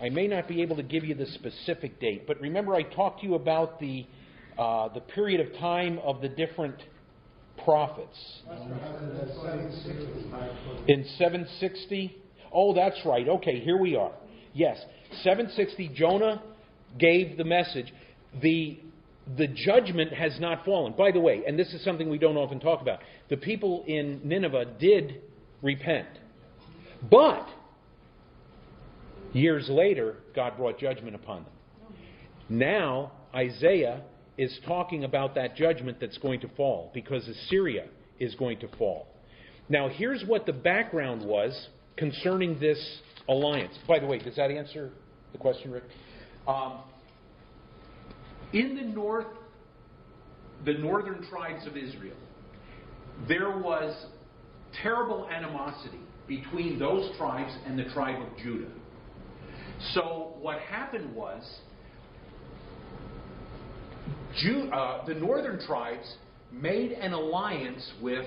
I 0.00 0.08
may 0.08 0.26
not 0.26 0.48
be 0.48 0.62
able 0.62 0.76
to 0.76 0.82
give 0.82 1.04
you 1.04 1.14
the 1.14 1.26
specific 1.26 2.00
date, 2.00 2.26
but 2.26 2.40
remember 2.40 2.74
I 2.74 2.82
talked 2.82 3.20
to 3.20 3.26
you 3.26 3.34
about 3.34 3.78
the, 3.78 4.06
uh, 4.58 4.88
the 4.88 5.00
period 5.00 5.40
of 5.40 5.58
time 5.58 5.98
of 6.00 6.20
the 6.20 6.28
different 6.28 6.76
prophets. 7.64 8.42
In 10.88 11.04
760? 11.18 12.16
Oh, 12.52 12.74
that's 12.74 12.98
right. 13.04 13.28
Okay, 13.28 13.60
here 13.60 13.76
we 13.76 13.96
are. 13.96 14.12
Yes, 14.54 14.78
760, 15.22 15.90
Jonah 15.94 16.42
gave 16.98 17.36
the 17.36 17.44
message. 17.44 17.92
The, 18.42 18.78
the 19.36 19.46
judgment 19.46 20.12
has 20.12 20.38
not 20.40 20.64
fallen. 20.64 20.94
By 20.96 21.10
the 21.12 21.20
way, 21.20 21.42
and 21.46 21.58
this 21.58 21.72
is 21.72 21.82
something 21.84 22.10
we 22.10 22.18
don't 22.18 22.36
often 22.36 22.60
talk 22.60 22.82
about, 22.82 23.00
the 23.30 23.36
people 23.36 23.84
in 23.86 24.20
Nineveh 24.24 24.76
did 24.78 25.22
repent. 25.62 26.08
But, 27.10 27.46
years 29.32 29.68
later, 29.70 30.16
God 30.34 30.56
brought 30.56 30.78
judgment 30.78 31.14
upon 31.14 31.44
them. 31.44 31.52
Now, 32.48 33.12
Isaiah 33.34 34.02
is 34.38 34.58
talking 34.66 35.04
about 35.04 35.34
that 35.34 35.56
judgment 35.56 35.98
that's 36.00 36.18
going 36.18 36.40
to 36.40 36.48
fall 36.56 36.90
because 36.94 37.26
Assyria 37.28 37.86
is 38.18 38.34
going 38.34 38.58
to 38.60 38.68
fall. 38.78 39.06
Now, 39.68 39.88
here's 39.88 40.24
what 40.24 40.46
the 40.46 40.52
background 40.52 41.24
was 41.24 41.68
concerning 41.96 42.58
this 42.58 43.00
alliance. 43.28 43.78
By 43.86 43.98
the 43.98 44.06
way, 44.06 44.18
does 44.18 44.36
that 44.36 44.50
answer 44.50 44.90
the 45.32 45.38
question, 45.38 45.70
Rick? 45.70 45.84
Um, 46.46 46.80
in 48.52 48.74
the 48.74 48.82
north, 48.82 49.26
the 50.64 50.74
northern 50.74 51.26
tribes 51.28 51.66
of 51.66 51.76
Israel, 51.76 52.16
there 53.28 53.58
was 53.58 54.06
terrible 54.82 55.28
animosity 55.30 56.00
between 56.26 56.78
those 56.78 57.16
tribes 57.16 57.52
and 57.66 57.78
the 57.78 57.84
tribe 57.92 58.20
of 58.20 58.36
Judah. 58.38 58.70
So 59.94 60.34
what 60.40 60.58
happened 60.60 61.14
was, 61.14 61.42
Uh, 64.32 65.04
the 65.06 65.14
northern 65.14 65.60
tribes 65.66 66.16
made 66.50 66.92
an 66.92 67.12
alliance 67.12 67.86
with 68.00 68.24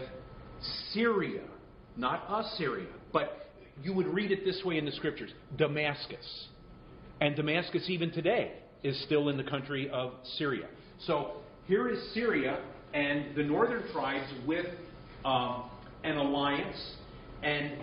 Syria, 0.92 1.42
not 1.98 2.24
Assyria, 2.30 2.88
but 3.12 3.50
you 3.82 3.94
would 3.94 4.08
read 4.08 4.32
it 4.32 4.46
this 4.46 4.62
way 4.64 4.78
in 4.78 4.86
the 4.86 4.92
scriptures 4.92 5.32
Damascus. 5.58 6.48
And 7.22 7.36
Damascus, 7.36 7.86
even 7.88 8.12
today, 8.12 8.54
is 8.84 9.02
still 9.06 9.30
in 9.30 9.38
the 9.38 9.44
country 9.44 9.90
of 9.90 10.14
Syria. 10.38 10.68
So 11.08 11.38
here 11.66 11.90
is 11.90 12.00
Syria 12.14 12.64
and 12.94 13.36
the 13.36 13.44
northern 13.44 13.92
tribes 13.92 14.32
with 14.46 14.68
um, 15.26 15.70
an 16.04 16.18
alliance, 16.18 16.78
and 17.42 17.74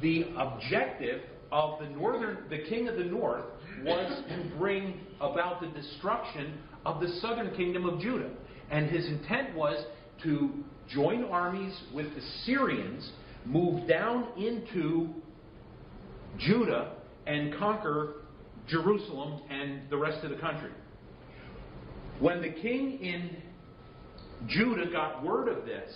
the 0.00 0.26
objective 0.38 1.20
of 1.52 1.78
the 1.80 1.88
northern, 1.90 2.38
the 2.48 2.64
king 2.68 2.88
of 2.88 2.96
the 2.96 3.04
north, 3.04 3.44
was 3.84 4.22
to 4.28 4.58
bring 4.58 5.00
about 5.20 5.60
the 5.60 5.68
destruction 5.68 6.58
of 6.84 7.00
the 7.00 7.08
southern 7.20 7.54
kingdom 7.56 7.86
of 7.86 8.00
Judah. 8.00 8.30
And 8.70 8.90
his 8.90 9.06
intent 9.06 9.54
was 9.54 9.84
to 10.22 10.50
join 10.88 11.24
armies 11.24 11.78
with 11.94 12.06
the 12.14 12.20
Syrians, 12.44 13.10
move 13.44 13.88
down 13.88 14.28
into 14.36 15.08
Judah, 16.38 16.92
and 17.26 17.54
conquer 17.56 18.14
Jerusalem 18.68 19.40
and 19.50 19.88
the 19.90 19.96
rest 19.96 20.24
of 20.24 20.30
the 20.30 20.36
country. 20.36 20.70
When 22.20 22.40
the 22.40 22.50
king 22.50 22.98
in 23.00 23.36
Judah 24.48 24.90
got 24.90 25.24
word 25.24 25.48
of 25.48 25.64
this, 25.64 25.90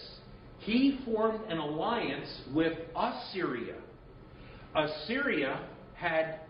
he 0.59 0.99
formed 1.05 1.41
an 1.49 1.59
alliance 1.59 2.29
with 2.53 2.75
Assyria. 2.95 3.77
Assyria 4.75 5.61
had, 5.95 6.41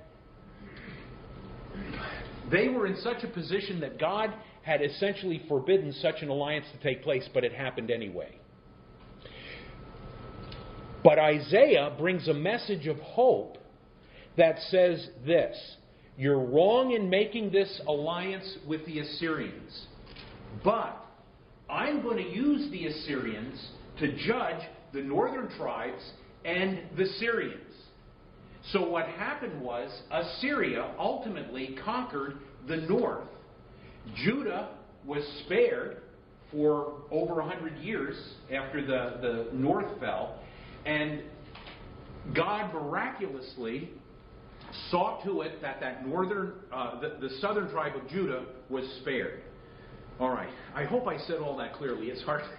they 2.50 2.68
were 2.68 2.86
in 2.86 2.96
such 2.96 3.22
a 3.22 3.28
position 3.28 3.80
that 3.80 3.98
God 3.98 4.32
had 4.62 4.82
essentially 4.82 5.42
forbidden 5.48 5.92
such 5.92 6.22
an 6.22 6.28
alliance 6.28 6.66
to 6.72 6.82
take 6.82 7.02
place, 7.02 7.28
but 7.32 7.44
it 7.44 7.52
happened 7.52 7.90
anyway. 7.90 8.38
But 11.02 11.18
Isaiah 11.18 11.92
brings 11.98 12.28
a 12.28 12.34
message 12.34 12.86
of 12.86 12.98
hope 12.98 13.56
that 14.36 14.58
says 14.68 15.08
this 15.24 15.56
You're 16.16 16.38
wrong 16.38 16.92
in 16.92 17.08
making 17.08 17.52
this 17.52 17.80
alliance 17.86 18.58
with 18.66 18.84
the 18.86 18.98
Assyrians, 18.98 19.86
but 20.62 20.96
I'm 21.70 22.02
going 22.02 22.18
to 22.18 22.30
use 22.30 22.70
the 22.70 22.86
Assyrians 22.86 23.70
to 23.98 24.12
judge 24.26 24.60
the 24.92 25.00
northern 25.00 25.48
tribes 25.56 26.02
and 26.44 26.80
the 26.96 27.06
Syrians. 27.18 27.69
So 28.72 28.88
what 28.88 29.06
happened 29.06 29.60
was 29.60 29.90
Assyria 30.10 30.94
ultimately 30.98 31.78
conquered 31.84 32.38
the 32.68 32.76
north. 32.76 33.26
Judah 34.14 34.70
was 35.06 35.24
spared 35.44 35.98
for 36.50 36.94
over 37.10 37.40
a 37.40 37.46
hundred 37.48 37.78
years 37.78 38.16
after 38.52 38.84
the, 38.84 39.18
the 39.20 39.56
north 39.56 39.98
fell, 40.00 40.38
and 40.84 41.22
God 42.34 42.72
miraculously 42.74 43.90
saw 44.90 45.22
to 45.24 45.42
it 45.42 45.60
that 45.62 45.80
that 45.80 46.06
northern, 46.06 46.52
uh, 46.72 47.00
the, 47.00 47.16
the 47.20 47.30
southern 47.40 47.70
tribe 47.70 47.96
of 47.96 48.08
Judah 48.08 48.44
was 48.68 48.84
spared. 49.00 49.42
All 50.18 50.30
right. 50.30 50.50
I 50.74 50.84
hope 50.84 51.06
I 51.06 51.18
said 51.18 51.38
all 51.38 51.56
that 51.56 51.74
clearly. 51.74 52.06
It's 52.06 52.22
hard. 52.22 52.42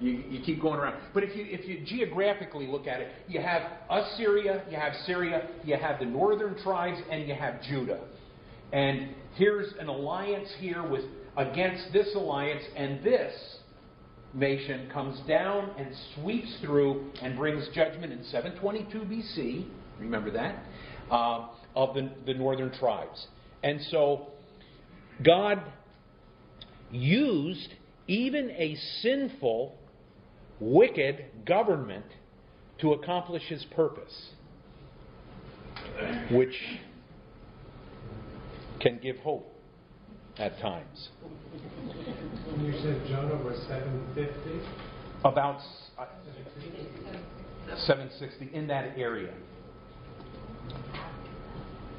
you, 0.00 0.24
you 0.28 0.40
keep 0.44 0.60
going 0.60 0.78
around. 0.78 1.00
But 1.14 1.24
if 1.24 1.36
you, 1.36 1.44
if 1.48 1.66
you 1.68 1.84
geographically 1.84 2.66
look 2.66 2.86
at 2.86 3.00
it, 3.00 3.08
you 3.26 3.40
have 3.40 3.62
Assyria, 3.90 4.64
you 4.70 4.76
have 4.76 4.92
Syria, 5.06 5.48
you 5.64 5.76
have 5.76 5.98
the 5.98 6.06
northern 6.06 6.56
tribes, 6.62 6.98
and 7.10 7.26
you 7.28 7.34
have 7.34 7.62
Judah. 7.62 8.00
And 8.72 9.14
here's 9.34 9.72
an 9.78 9.88
alliance 9.88 10.48
here 10.58 10.86
with 10.88 11.04
against 11.36 11.92
this 11.92 12.14
alliance, 12.14 12.62
and 12.76 13.02
this 13.02 13.32
nation 14.34 14.90
comes 14.92 15.20
down 15.26 15.70
and 15.78 15.88
sweeps 16.14 16.58
through 16.62 17.10
and 17.22 17.36
brings 17.36 17.66
judgment 17.74 18.12
in 18.12 18.22
722 18.24 18.98
BC. 19.00 19.66
Remember 19.98 20.30
that 20.30 20.62
uh, 21.10 21.48
of 21.74 21.94
the, 21.94 22.10
the 22.26 22.34
northern 22.34 22.72
tribes. 22.78 23.26
And 23.62 23.80
so 23.90 24.28
God 25.24 25.62
used 26.90 27.74
even 28.08 28.50
a 28.50 28.74
sinful, 29.02 29.76
wicked 30.58 31.26
government 31.46 32.06
to 32.80 32.92
accomplish 32.94 33.42
his 33.44 33.64
purpose, 33.76 34.30
which 36.32 36.54
can 38.80 38.98
give 38.98 39.16
hope 39.18 39.54
at 40.38 40.58
times. 40.60 41.10
You 42.60 42.72
said 42.82 43.02
Jonah 43.08 43.36
was 43.44 43.58
750? 43.68 44.66
About 45.24 45.60
uh, 45.98 46.06
760, 47.86 48.50
in 48.54 48.66
that 48.68 48.96
area. 48.96 49.34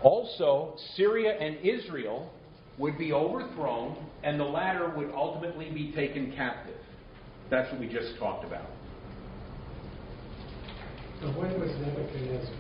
Also, 0.01 0.75
Syria 0.95 1.33
and 1.33 1.57
Israel 1.57 2.31
would 2.79 2.97
be 2.97 3.13
overthrown, 3.13 3.97
and 4.23 4.39
the 4.39 4.43
latter 4.43 4.89
would 4.95 5.11
ultimately 5.13 5.69
be 5.69 5.91
taken 5.91 6.33
captive. 6.35 6.79
That's 7.51 7.69
what 7.71 7.79
we 7.79 7.87
just 7.87 8.17
talked 8.17 8.45
about. 8.45 8.65
So 11.21 11.27
when 11.27 11.59
was 11.59 11.69
Nebuchadnezzar? 11.81 12.55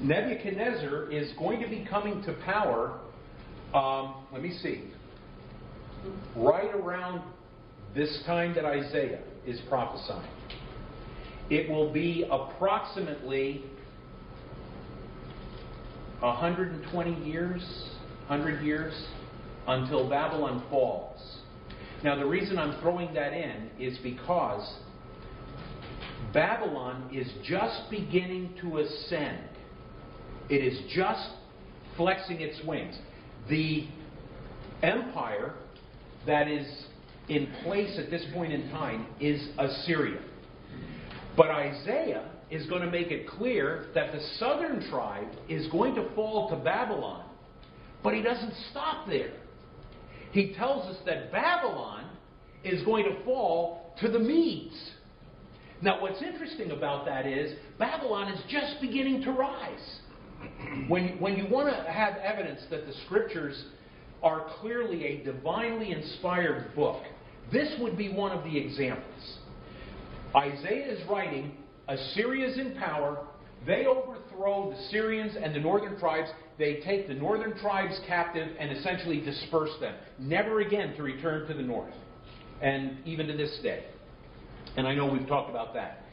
Nebuchadnezzar 0.00 1.12
is 1.12 1.32
going 1.38 1.60
to 1.60 1.68
be 1.68 1.86
coming 1.88 2.22
to 2.22 2.32
power, 2.44 2.98
um, 3.74 4.24
let 4.32 4.42
me 4.42 4.56
see, 4.62 4.84
right 6.34 6.74
around 6.74 7.22
this 7.94 8.22
time 8.24 8.54
that 8.54 8.64
Isaiah 8.64 9.20
is 9.46 9.60
prophesying. 9.68 10.26
It 11.50 11.68
will 11.68 11.92
be 11.92 12.26
approximately 12.30 13.64
120 16.20 17.24
years, 17.26 17.62
100 18.30 18.64
years, 18.64 18.94
until 19.66 20.08
Babylon 20.08 20.62
falls. 20.70 21.20
Now, 22.04 22.14
the 22.14 22.24
reason 22.24 22.60
I'm 22.60 22.80
throwing 22.80 23.12
that 23.14 23.32
in 23.32 23.68
is 23.76 23.98
because 24.04 24.72
Babylon 26.32 27.10
is 27.12 27.28
just 27.44 27.90
beginning 27.90 28.54
to 28.60 28.78
ascend. 28.78 29.40
It 30.48 30.64
is 30.64 30.78
just 30.94 31.28
flexing 31.96 32.40
its 32.40 32.64
wings. 32.64 32.96
The 33.48 33.88
empire 34.84 35.54
that 36.24 36.46
is 36.46 36.84
in 37.28 37.52
place 37.64 37.98
at 37.98 38.10
this 38.10 38.24
point 38.32 38.52
in 38.52 38.70
time 38.70 39.06
is 39.18 39.44
Assyria. 39.58 40.20
But 41.36 41.48
Isaiah 41.48 42.30
is 42.48 42.64
going 42.66 42.82
to 42.82 42.90
make 42.92 43.08
it 43.08 43.26
clear 43.26 43.86
that 43.96 44.12
the 44.12 44.20
southern 44.38 44.88
tribe 44.88 45.26
is 45.48 45.66
going 45.72 45.96
to 45.96 46.14
fall 46.14 46.48
to 46.50 46.56
Babylon. 46.56 47.24
But 48.02 48.14
he 48.14 48.22
doesn't 48.22 48.54
stop 48.70 49.06
there. 49.08 49.32
He 50.32 50.54
tells 50.54 50.86
us 50.86 51.02
that 51.06 51.32
Babylon 51.32 52.04
is 52.64 52.82
going 52.82 53.04
to 53.04 53.24
fall 53.24 53.94
to 54.00 54.08
the 54.08 54.18
Medes. 54.18 54.92
Now, 55.82 56.00
what's 56.00 56.22
interesting 56.22 56.70
about 56.70 57.06
that 57.06 57.26
is 57.26 57.54
Babylon 57.78 58.32
is 58.32 58.40
just 58.48 58.80
beginning 58.80 59.22
to 59.22 59.32
rise. 59.32 60.00
When, 60.88 61.18
when 61.20 61.36
you 61.36 61.46
want 61.50 61.68
to 61.68 61.90
have 61.90 62.16
evidence 62.16 62.62
that 62.70 62.86
the 62.86 62.92
scriptures 63.06 63.64
are 64.22 64.46
clearly 64.60 65.04
a 65.04 65.24
divinely 65.24 65.92
inspired 65.92 66.74
book, 66.74 67.02
this 67.50 67.74
would 67.80 67.96
be 67.96 68.12
one 68.12 68.32
of 68.32 68.44
the 68.44 68.56
examples. 68.56 69.38
Isaiah 70.34 70.92
is 70.92 71.08
writing, 71.08 71.56
Assyria 71.88 72.48
is 72.48 72.58
in 72.58 72.76
power. 72.76 73.26
They 73.66 73.86
overthrow 73.86 74.70
the 74.70 74.82
Syrians 74.90 75.36
and 75.40 75.54
the 75.54 75.58
northern 75.58 75.98
tribes. 75.98 76.30
They 76.60 76.74
take 76.84 77.08
the 77.08 77.14
northern 77.14 77.58
tribes 77.58 77.98
captive 78.06 78.54
and 78.60 78.70
essentially 78.70 79.18
disperse 79.22 79.70
them, 79.80 79.94
never 80.18 80.60
again 80.60 80.94
to 80.96 81.02
return 81.02 81.48
to 81.48 81.54
the 81.54 81.62
north, 81.62 81.94
and 82.60 82.98
even 83.06 83.28
to 83.28 83.36
this 83.36 83.58
day. 83.62 83.86
And 84.76 84.86
I 84.86 84.94
know 84.94 85.06
we've 85.06 85.26
talked 85.26 85.48
about 85.48 85.72
that. 85.72 86.04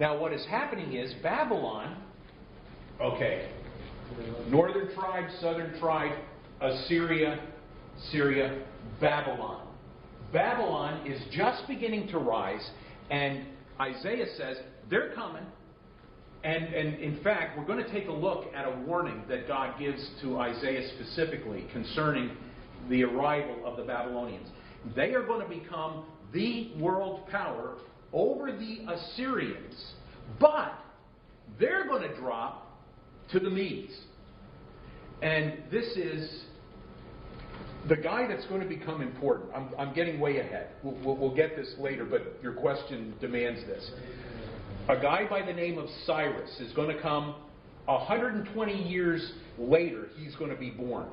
Now, 0.00 0.18
what 0.18 0.32
is 0.32 0.42
happening 0.46 0.94
is 0.94 1.12
Babylon, 1.22 1.98
okay, 2.98 3.50
northern 4.48 4.94
tribe, 4.94 5.28
southern 5.42 5.78
tribe, 5.78 6.16
Assyria, 6.62 7.46
Syria, 8.10 8.64
Babylon. 9.02 9.68
Babylon 10.32 11.06
is 11.06 11.20
just 11.30 11.68
beginning 11.68 12.08
to 12.08 12.18
rise, 12.18 12.70
and 13.10 13.44
Isaiah 13.78 14.34
says 14.38 14.56
they're 14.88 15.12
coming. 15.14 15.44
And, 16.44 16.66
and 16.74 17.00
in 17.00 17.22
fact, 17.24 17.56
we're 17.56 17.64
going 17.64 17.82
to 17.82 17.90
take 17.90 18.08
a 18.08 18.12
look 18.12 18.52
at 18.54 18.66
a 18.66 18.76
warning 18.86 19.22
that 19.28 19.48
God 19.48 19.78
gives 19.78 20.06
to 20.20 20.38
Isaiah 20.38 20.86
specifically 20.94 21.66
concerning 21.72 22.36
the 22.90 23.02
arrival 23.02 23.56
of 23.64 23.78
the 23.78 23.82
Babylonians. 23.82 24.48
They 24.94 25.14
are 25.14 25.22
going 25.22 25.40
to 25.40 25.48
become 25.48 26.04
the 26.34 26.72
world 26.78 27.26
power 27.30 27.76
over 28.12 28.52
the 28.52 28.80
Assyrians, 28.92 29.94
but 30.38 30.74
they're 31.58 31.88
going 31.88 32.02
to 32.02 32.14
drop 32.16 32.78
to 33.32 33.40
the 33.40 33.48
Medes. 33.48 33.94
And 35.22 35.62
this 35.70 35.96
is 35.96 36.42
the 37.88 37.96
guy 37.96 38.26
that's 38.28 38.44
going 38.46 38.60
to 38.60 38.68
become 38.68 39.00
important. 39.00 39.50
I'm, 39.54 39.68
I'm 39.78 39.94
getting 39.94 40.20
way 40.20 40.40
ahead. 40.40 40.68
We'll, 40.82 40.96
we'll, 41.02 41.16
we'll 41.16 41.34
get 41.34 41.56
this 41.56 41.74
later, 41.78 42.04
but 42.04 42.38
your 42.42 42.52
question 42.52 43.14
demands 43.20 43.60
this. 43.66 43.90
A 44.86 45.00
guy 45.00 45.26
by 45.28 45.40
the 45.40 45.52
name 45.52 45.78
of 45.78 45.86
Cyrus 46.04 46.60
is 46.60 46.70
going 46.74 46.94
to 46.94 47.00
come 47.00 47.36
120 47.86 48.82
years 48.86 49.32
later, 49.58 50.08
he's 50.18 50.34
going 50.36 50.50
to 50.50 50.56
be 50.56 50.68
born. 50.68 51.06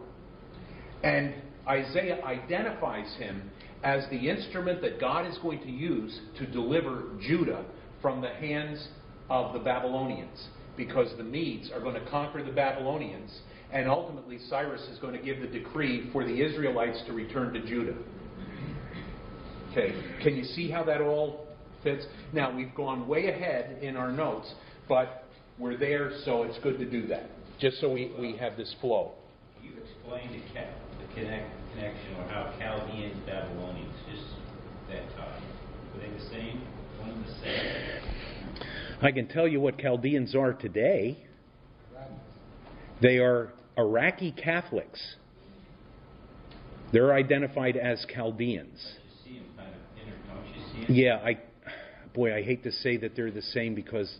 And 1.03 1.33
Isaiah 1.65 2.21
identifies 2.25 3.15
him 3.15 3.49
as 3.81 4.03
the 4.09 4.29
instrument 4.29 4.81
that 4.81 4.99
God 4.99 5.25
is 5.25 5.37
going 5.37 5.61
to 5.61 5.71
use 5.71 6.19
to 6.37 6.45
deliver 6.47 7.03
Judah 7.21 7.63
from 8.01 8.19
the 8.19 8.29
hands 8.29 8.89
of 9.29 9.53
the 9.53 9.59
Babylonians. 9.59 10.49
Because 10.75 11.15
the 11.17 11.23
Medes 11.23 11.71
are 11.71 11.79
going 11.79 11.95
to 11.95 12.09
conquer 12.09 12.43
the 12.43 12.51
Babylonians, 12.51 13.31
and 13.71 13.87
ultimately 13.87 14.37
Cyrus 14.49 14.81
is 14.91 14.99
going 14.99 15.13
to 15.13 15.23
give 15.23 15.39
the 15.39 15.47
decree 15.47 16.09
for 16.11 16.25
the 16.25 16.41
Israelites 16.41 17.01
to 17.07 17.13
return 17.13 17.53
to 17.53 17.65
Judah. 17.65 17.95
Okay, 19.71 19.93
can 20.21 20.35
you 20.35 20.43
see 20.43 20.69
how 20.69 20.83
that 20.83 20.99
all 20.99 21.47
fits? 21.83 22.05
Now, 22.33 22.55
we've 22.55 22.73
gone 22.75 23.07
way 23.07 23.27
ahead 23.29 23.81
in 23.81 23.95
our 23.97 24.11
notes, 24.11 24.53
but 24.87 25.25
we're 25.57 25.77
there, 25.77 26.11
so 26.25 26.43
it's 26.43 26.57
good 26.59 26.77
to 26.79 26.89
do 26.89 27.07
that, 27.07 27.29
just 27.59 27.79
so 27.79 27.91
we, 27.91 28.11
we 28.19 28.35
have 28.37 28.57
this 28.57 28.73
flow. 28.81 29.11
You 29.63 29.71
explained 29.83 30.33
the, 30.33 30.53
ca- 30.53 30.67
the 30.99 31.13
connect, 31.13 31.49
connection 31.73 32.15
or 32.17 32.27
how 32.27 32.53
Chaldeans, 32.59 33.17
Babylonians, 33.25 33.93
just 34.09 34.23
that 34.89 35.03
time. 35.17 35.41
Were 35.93 36.01
they 36.01 36.09
the 36.09 36.29
same? 36.29 36.61
One 36.99 37.09
and 37.09 37.25
the 37.25 37.31
same? 37.41 38.67
I 39.01 39.11
can 39.11 39.27
tell 39.27 39.47
you 39.47 39.59
what 39.59 39.77
Chaldeans 39.79 40.35
are 40.35 40.53
today. 40.53 41.17
They 43.01 43.17
are 43.17 43.51
Iraqi 43.77 44.31
Catholics. 44.31 45.15
They're 46.93 47.13
identified 47.13 47.77
as 47.77 48.05
Chaldeans. 48.13 48.79
You 49.25 49.33
see 49.33 49.39
them 49.39 49.47
kind 49.57 49.69
of, 49.69 49.75
inter- 49.99 50.17
don't 50.27 50.45
you 50.47 50.61
see 50.71 50.85
them? 50.85 50.95
Yeah, 50.95 51.15
I, 51.25 51.39
boy, 52.13 52.35
I 52.35 52.41
hate 52.41 52.63
to 52.63 52.71
say 52.71 52.97
that 52.97 53.15
they're 53.15 53.31
the 53.31 53.41
same 53.41 53.75
because 53.75 54.13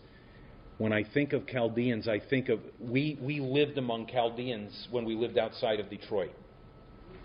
when 0.77 0.93
I 0.93 1.04
think 1.04 1.34
of 1.34 1.47
Chaldeans, 1.47 2.08
I 2.08 2.19
think 2.19 2.49
of 2.49 2.60
we 2.80 3.17
we 3.21 3.39
lived 3.39 3.77
among 3.77 4.08
Chaldeans 4.08 4.88
when 4.91 5.06
we 5.06 5.15
lived 5.15 5.38
outside 5.38 5.80
of 5.80 5.89
Detroit. 5.89 6.32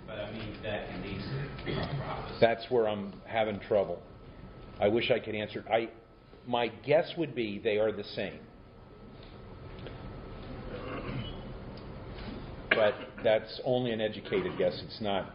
But 0.06 0.18
I 0.18 0.30
mean, 0.32 0.62
back 0.62 0.88
in 0.94 1.02
these 1.02 1.78
uh. 1.78 2.38
That's 2.40 2.70
where 2.70 2.88
I'm 2.88 3.12
having 3.26 3.58
trouble. 3.60 4.00
I 4.78 4.88
wish 4.88 5.10
I 5.10 5.18
could 5.18 5.34
answer. 5.34 5.64
I, 5.70 5.88
my 6.46 6.68
guess 6.68 7.12
would 7.16 7.34
be 7.34 7.58
they 7.58 7.78
are 7.78 7.90
the 7.90 8.04
same. 8.04 8.38
But 12.70 12.94
that's 13.24 13.60
only 13.64 13.92
an 13.92 14.00
educated 14.00 14.58
guess. 14.58 14.80
It's 14.84 15.00
not. 15.00 15.30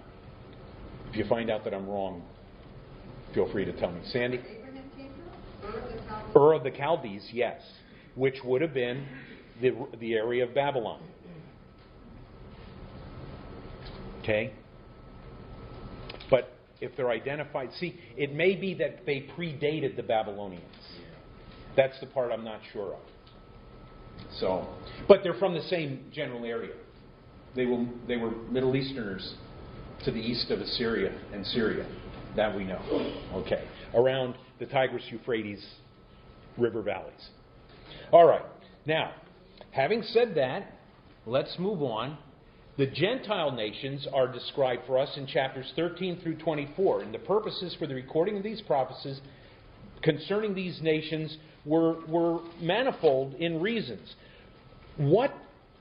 If 1.10 1.15
you 1.17 1.26
find 1.28 1.50
out 1.50 1.63
that 1.63 1.74
I'm 1.74 1.89
wrong, 1.89 2.22
feel 3.34 3.52
free 3.52 3.65
to 3.65 3.74
tell 3.74 3.91
me. 3.91 4.02
Sandy? 4.06 4.39
Ur 6.36 6.54
of 6.54 6.63
the 6.63 6.71
Chaldees? 6.71 7.28
Yes, 7.32 7.62
which 8.15 8.36
would 8.43 8.62
have 8.62 8.74
been 8.74 9.06
the, 9.62 9.71
the 10.00 10.13
area 10.13 10.43
of 10.43 10.54
Babylon. 10.54 11.02
Okay? 14.21 14.54
But 16.30 16.54
if 16.80 16.95
they're 16.95 17.10
identified, 17.10 17.69
see, 17.80 18.00
it 18.15 18.34
may 18.34 18.56
be 18.56 18.74
that 18.76 19.06
they 19.06 19.28
predated 19.38 19.95
the 19.95 20.04
Babylonians. 20.04 20.65
That's 21.76 22.00
the 22.00 22.08
part 22.08 22.32
I'm 22.32 22.43
not 22.43 22.60
sure 22.71 22.93
of. 22.93 23.00
So, 24.39 24.67
but 25.08 25.21
they're 25.24 25.34
from 25.34 25.54
the 25.54 25.63
same 25.63 26.06
general 26.13 26.45
area. 26.45 26.74
They 27.56 27.65
were, 27.65 27.86
they 28.08 28.17
were 28.17 28.32
Middle 28.32 28.76
Easterners 28.76 29.36
to 30.06 30.12
the 30.12 30.19
east 30.19 30.52
of 30.52 30.60
Assyria 30.60 31.13
and 31.34 31.45
Syria. 31.47 31.86
That 32.36 32.56
we 32.56 32.63
know. 32.63 32.80
Okay. 33.34 33.67
Around 33.93 34.36
the 34.62 34.67
Tigris 34.67 35.04
Euphrates 35.10 35.65
river 36.56 36.84
valleys. 36.84 37.30
All 38.12 38.28
right. 38.28 38.45
Now, 38.86 39.12
having 39.71 40.04
said 40.04 40.36
that, 40.36 40.76
let's 41.26 41.58
move 41.58 41.82
on. 41.82 42.19
The 42.78 42.86
Gentile 42.86 43.52
nations 43.52 44.08
are 44.13 44.32
described 44.32 44.84
for 44.86 45.00
us 45.00 45.10
in 45.17 45.26
chapters 45.26 45.74
13 45.76 46.21
through 46.21 46.38
24, 46.38 47.02
and 47.02 47.13
the 47.13 47.19
purposes 47.19 47.76
for 47.80 47.88
the 47.88 47.95
recording 47.95 48.38
of 48.38 48.43
these 48.43 48.62
prophecies 48.62 49.19
concerning 50.04 50.54
these 50.54 50.80
nations 50.82 51.36
were, 51.65 52.00
were 52.06 52.41
manifold 52.62 53.34
in 53.36 53.62
reasons. 53.62 54.13
What 54.97 55.34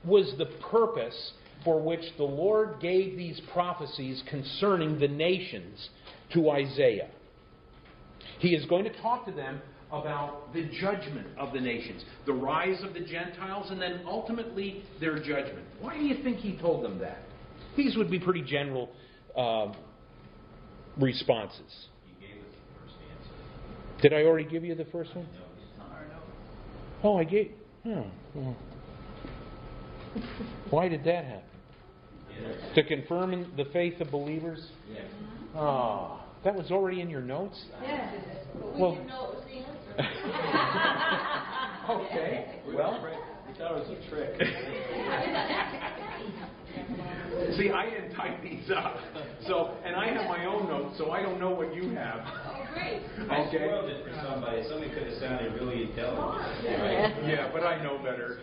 was 0.03 0.33
the 0.39 0.47
purpose 0.71 1.33
for 1.63 1.79
which 1.79 2.03
the 2.17 2.23
Lord 2.23 2.79
gave 2.81 3.15
these 3.15 3.39
prophecies 3.53 4.23
concerning 4.27 4.97
the 4.97 5.07
nations 5.07 5.89
to 6.33 6.49
Isaiah? 6.49 7.09
He 8.39 8.49
is 8.49 8.65
going 8.65 8.83
to 8.85 9.01
talk 9.01 9.25
to 9.25 9.31
them 9.31 9.61
about 9.91 10.53
the 10.53 10.63
judgment 10.79 11.27
of 11.37 11.53
the 11.53 11.59
nations, 11.59 12.03
the 12.25 12.33
rise 12.33 12.81
of 12.83 12.93
the 12.93 13.01
Gentiles, 13.01 13.67
and 13.71 13.81
then 13.81 14.01
ultimately 14.05 14.83
their 14.99 15.17
judgment. 15.19 15.65
Why 15.79 15.97
do 15.97 16.03
you 16.03 16.23
think 16.23 16.37
he 16.37 16.57
told 16.57 16.83
them 16.83 16.97
that? 16.99 17.19
These 17.75 17.97
would 17.97 18.09
be 18.09 18.19
pretty 18.19 18.41
general 18.41 18.89
uh, 19.37 19.73
responses. 20.97 21.87
You 22.07 22.27
gave 22.27 22.37
us 22.37 22.47
the 22.51 22.81
first 22.81 22.95
answer. 23.11 24.01
Did 24.01 24.13
I 24.13 24.23
already 24.23 24.49
give 24.49 24.63
you 24.63 24.75
the 24.75 24.85
first 24.85 25.15
one? 25.15 25.25
No, 25.33 25.41
it's 25.61 25.77
not 25.77 25.91
our 25.91 26.05
note. 26.07 26.23
Oh, 27.03 27.17
I 27.17 27.23
gave. 27.23 27.51
Oh, 27.85 28.05
well. 28.33 28.57
Why 30.69 30.87
did 30.87 31.03
that 31.05 31.25
happen? 31.25 31.43
Yes. 32.41 32.55
To 32.75 32.83
confirm 32.83 33.53
the 33.55 33.65
faith 33.65 33.99
of 34.01 34.11
believers? 34.11 34.67
Yes. 34.91 35.05
Ah, 35.55 36.20
that 36.43 36.55
was 36.55 36.71
already 36.71 37.01
in 37.01 37.09
your 37.09 37.21
notes? 37.21 37.59
Yes, 37.81 38.13
but 38.53 38.73
we 38.75 38.81
Well- 38.81 38.95
didn't 38.95 39.07
know 39.07 39.29
it 39.29 39.35
was 39.35 39.43
the 39.45 39.57
answer. 39.57 39.67
Okay, 41.89 42.61
well. 42.67 43.01
We 43.47 43.53
thought 43.57 43.71
it 43.75 43.79
was 43.79 43.89
a 43.89 43.95
trick. 44.09 44.35
See, 47.57 47.69
I 47.71 47.89
didn't 47.89 48.13
type 48.15 48.41
these 48.41 48.69
up. 48.73 48.97
So, 49.47 49.71
and 49.83 49.95
I 49.95 50.05
have 50.13 50.27
my 50.29 50.45
own 50.45 50.67
notes, 50.69 50.97
so 50.97 51.11
I 51.11 51.21
don't 51.21 51.37
know 51.39 51.49
what 51.49 51.75
you 51.75 51.89
have. 51.95 52.21
Oh, 52.23 52.65
great. 52.73 53.01
I 53.29 53.41
Okay. 53.47 53.57
spoiled 53.67 53.89
it 53.89 54.05
for 54.05 54.13
somebody. 54.25 54.63
Somebody 54.69 54.93
could 54.93 55.03
have 55.07 55.17
sounded 55.19 55.53
really 55.53 55.83
intelligent. 55.89 56.79
Right? 56.79 57.13
Yeah, 57.27 57.49
but 57.51 57.63
I 57.63 57.81
know 57.83 57.97
better. 57.97 58.39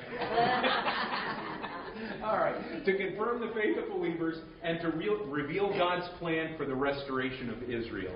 All 2.28 2.36
right. 2.36 2.84
To 2.84 2.96
confirm 2.98 3.40
the 3.40 3.54
faith 3.54 3.78
of 3.78 3.88
believers 3.88 4.36
and 4.62 4.78
to 4.82 4.90
re- 4.90 5.08
reveal 5.28 5.70
God's 5.70 6.06
plan 6.18 6.58
for 6.58 6.66
the 6.66 6.74
restoration 6.74 7.48
of 7.48 7.62
Israel. 7.62 8.14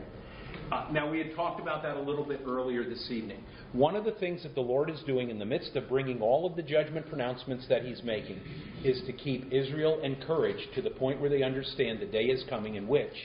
Uh, 0.70 0.86
now, 0.92 1.10
we 1.10 1.16
had 1.16 1.34
talked 1.34 1.58
about 1.58 1.82
that 1.82 1.96
a 1.96 2.00
little 2.00 2.24
bit 2.24 2.42
earlier 2.46 2.86
this 2.86 3.08
evening. 3.10 3.42
One 3.72 3.96
of 3.96 4.04
the 4.04 4.12
things 4.12 4.42
that 4.42 4.54
the 4.54 4.60
Lord 4.60 4.90
is 4.90 5.00
doing 5.06 5.30
in 5.30 5.38
the 5.38 5.46
midst 5.46 5.76
of 5.76 5.88
bringing 5.88 6.20
all 6.20 6.44
of 6.44 6.56
the 6.56 6.62
judgment 6.62 7.08
pronouncements 7.08 7.66
that 7.70 7.84
He's 7.84 8.02
making 8.02 8.38
is 8.84 9.00
to 9.06 9.14
keep 9.14 9.50
Israel 9.50 10.02
encouraged 10.02 10.74
to 10.74 10.82
the 10.82 10.90
point 10.90 11.18
where 11.18 11.30
they 11.30 11.42
understand 11.42 11.98
the 11.98 12.06
day 12.06 12.24
is 12.24 12.44
coming 12.50 12.74
in 12.74 12.86
which, 12.86 13.16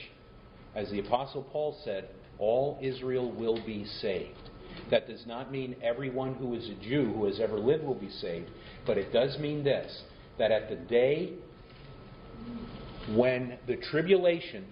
as 0.74 0.90
the 0.90 1.00
Apostle 1.00 1.42
Paul 1.42 1.78
said, 1.84 2.08
all 2.38 2.78
Israel 2.80 3.30
will 3.30 3.62
be 3.66 3.84
saved. 4.00 4.48
That 4.90 5.06
does 5.06 5.26
not 5.26 5.52
mean 5.52 5.76
everyone 5.82 6.34
who 6.34 6.54
is 6.54 6.66
a 6.70 6.82
Jew 6.82 7.12
who 7.12 7.26
has 7.26 7.40
ever 7.40 7.58
lived 7.58 7.84
will 7.84 7.94
be 7.94 8.10
saved, 8.10 8.48
but 8.86 8.96
it 8.96 9.12
does 9.12 9.38
mean 9.38 9.62
this 9.62 10.02
that 10.38 10.50
at 10.50 10.68
the 10.68 10.76
day 10.76 11.34
when 13.10 13.58
the 13.66 13.76
tribulation 13.76 14.64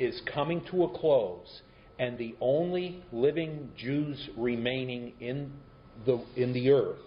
is 0.00 0.20
coming 0.32 0.64
to 0.70 0.84
a 0.84 0.98
close 0.98 1.62
and 1.98 2.18
the 2.18 2.34
only 2.40 3.04
living 3.12 3.70
Jews 3.76 4.30
remaining 4.36 5.12
in 5.20 5.52
the, 6.06 6.24
in 6.36 6.52
the 6.52 6.70
earth, 6.70 6.98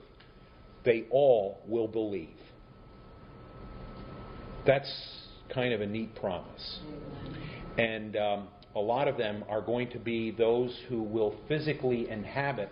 they 0.86 1.06
all 1.10 1.62
will 1.68 1.88
believe. 1.88 2.30
That's 4.66 4.92
kind 5.54 5.74
of 5.74 5.82
a 5.82 5.86
neat 5.86 6.16
promise. 6.16 6.80
And 7.78 8.16
um, 8.16 8.48
a 8.76 8.80
lot 8.80 9.08
of 9.08 9.18
them 9.18 9.44
are 9.50 9.62
going 9.62 9.90
to 9.92 10.00
be 10.00 10.32
those 10.32 10.78
who 10.88 11.02
will 11.02 11.36
physically 11.48 12.10
inhabit 12.10 12.70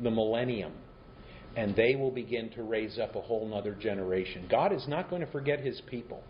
the 0.00 0.10
millennium. 0.10 0.72
And 1.56 1.74
they 1.74 1.96
will 1.96 2.10
begin 2.10 2.50
to 2.50 2.62
raise 2.62 2.98
up 2.98 3.16
a 3.16 3.20
whole 3.20 3.52
other 3.54 3.74
generation. 3.74 4.46
God 4.48 4.72
is 4.72 4.86
not 4.86 5.08
going 5.10 5.24
to 5.24 5.32
forget 5.32 5.60
his 5.60 5.80
people. 5.88 6.22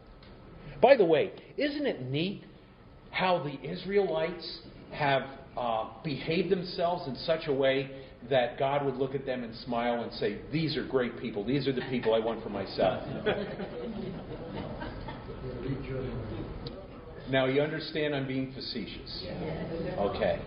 By 0.80 0.96
the 0.96 1.04
way, 1.04 1.32
isn't 1.56 1.86
it 1.86 2.02
neat 2.02 2.44
how 3.10 3.42
the 3.42 3.60
Israelites 3.68 4.60
have 4.92 5.22
uh, 5.56 5.88
behaved 6.04 6.50
themselves 6.50 7.08
in 7.08 7.16
such 7.16 7.48
a 7.48 7.52
way 7.52 7.90
that 8.30 8.58
God 8.58 8.84
would 8.84 8.96
look 8.96 9.14
at 9.14 9.24
them 9.24 9.42
and 9.44 9.54
smile 9.56 10.02
and 10.02 10.12
say, 10.14 10.38
These 10.52 10.76
are 10.76 10.84
great 10.86 11.18
people. 11.18 11.44
These 11.44 11.66
are 11.66 11.72
the 11.72 11.84
people 11.90 12.14
I 12.14 12.18
want 12.18 12.42
for 12.42 12.50
myself. 12.50 13.06
now, 17.30 17.46
you 17.46 17.62
understand 17.62 18.14
I'm 18.14 18.26
being 18.26 18.52
facetious. 18.52 19.24
Okay. 19.98 20.40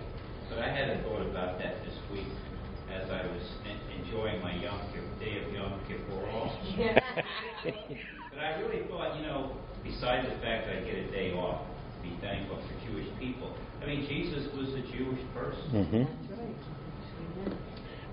But 0.49 0.59
I 0.59 0.69
had 0.69 0.89
a 0.89 1.01
thought 1.03 1.21
about 1.21 1.59
that 1.59 1.75
this 1.83 1.95
week 2.11 2.27
as 2.91 3.09
I 3.09 3.21
was 3.27 3.43
enjoying 4.09 4.41
my 4.41 4.53
Yom 4.55 4.81
Kippur, 4.91 5.19
day 5.19 5.43
of 5.45 5.53
Yom 5.53 5.79
Kippur 5.87 6.13
off. 6.13 6.53
But 8.31 8.39
I 8.39 8.59
really 8.61 8.87
thought, 8.87 9.15
you 9.17 9.23
know, 9.23 9.57
besides 9.83 10.27
the 10.27 10.35
fact 10.41 10.65
that 10.67 10.77
I 10.77 10.81
get 10.81 10.95
a 10.95 11.11
day 11.11 11.33
off, 11.33 11.65
to 11.95 12.01
be 12.01 12.17
thankful 12.21 12.57
for 12.57 12.87
Jewish 12.89 13.07
people. 13.19 13.57
I 13.81 13.85
mean, 13.85 14.07
Jesus 14.07 14.53
was 14.55 14.73
a 14.73 14.81
Jewish 14.81 15.21
person. 15.33 15.85
hmm 15.85 16.03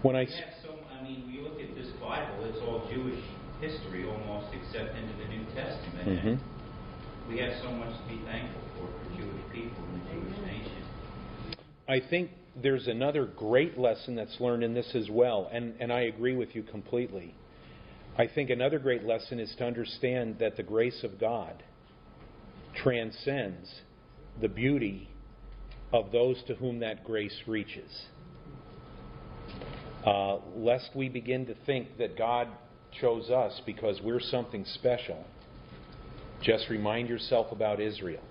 When 0.03 0.17
I 0.17 0.25
We 0.25 0.27
so, 0.63 0.75
I 0.93 1.03
mean, 1.03 1.25
we 1.27 1.41
look 1.41 1.61
at 1.61 1.75
this 1.75 1.93
Bible, 2.01 2.45
it's 2.45 2.59
all 2.61 2.89
Jewish 2.93 3.23
history 3.61 4.05
almost, 4.05 4.49
except 4.53 4.97
into 4.97 5.15
the 5.17 5.29
New 5.29 5.45
Testament. 5.55 6.25
Mhm. 6.25 6.39
We 7.29 7.39
have 7.39 7.55
so 7.63 7.71
much 7.71 7.97
to 8.03 8.07
be 8.09 8.19
thankful 8.25 8.63
for 8.77 8.87
for 8.99 9.17
Jewish 9.17 9.43
people 9.53 9.85
and 9.85 10.03
the 10.03 10.11
Jewish 10.13 10.39
nation. 10.43 10.85
I 11.89 12.01
think 12.01 12.31
there's 12.63 12.87
another 12.87 13.27
great 13.27 13.79
lesson 13.79 14.15
that's 14.15 14.41
learned 14.41 14.63
in 14.63 14.73
this 14.73 14.91
as 14.95 15.09
well, 15.11 15.49
and, 15.53 15.75
and 15.79 15.93
I 15.93 16.03
agree 16.03 16.35
with 16.35 16.55
you 16.55 16.63
completely. 16.63 17.35
I 18.19 18.27
think 18.27 18.49
another 18.49 18.79
great 18.79 19.05
lesson 19.05 19.39
is 19.39 19.55
to 19.59 19.65
understand 19.67 20.39
that 20.41 20.57
the 20.57 20.63
grace 20.63 21.05
of 21.05 21.21
God 21.21 21.63
transcends 22.83 23.71
the 24.41 24.49
beauty 24.49 25.09
of 25.93 26.13
those 26.13 26.43
to 26.47 26.55
whom 26.55 26.81
that 26.81 27.05
grace 27.05 27.37
reaches. 27.47 28.07
Uh, 30.07 30.39
lest 30.55 30.91
we 30.95 31.09
begin 31.09 31.47
to 31.47 31.55
think 31.67 31.99
that 31.99 32.17
God 32.17 32.49
chose 33.01 33.29
us 33.29 33.61
because 33.67 34.01
we're 34.03 34.21
something 34.21 34.65
special, 34.65 35.25
just 36.43 36.69
remind 36.71 37.09
yourself 37.09 37.53
about 37.53 37.81
Israel. 37.81 38.23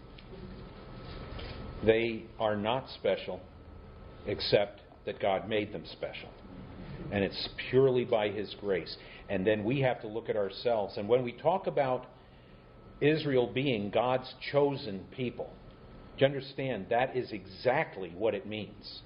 They 1.86 2.24
are 2.40 2.56
not 2.56 2.86
special 2.96 3.42
except 4.28 4.82
that 5.06 5.20
God 5.20 5.48
made 5.48 5.72
them 5.72 5.84
special. 5.92 6.30
And 7.12 7.24
it's 7.24 7.50
purely 7.70 8.06
by 8.06 8.30
His 8.30 8.56
grace. 8.60 8.96
And 9.30 9.46
then 9.46 9.64
we 9.64 9.82
have 9.82 10.02
to 10.02 10.08
look 10.08 10.30
at 10.30 10.36
ourselves. 10.36 10.98
And 10.98 11.08
when 11.08 11.24
we 11.24 11.32
talk 11.32 11.68
about 11.68 12.06
Israel 13.02 13.52
being 13.54 13.90
God's 13.90 14.34
chosen 14.52 15.06
people, 15.12 15.52
do 16.18 16.22
you 16.22 16.28
understand 16.28 16.88
that 16.90 17.16
is 17.16 17.32
exactly 17.32 18.14
what 18.18 18.34
it 18.34 18.48
means? 18.48 19.02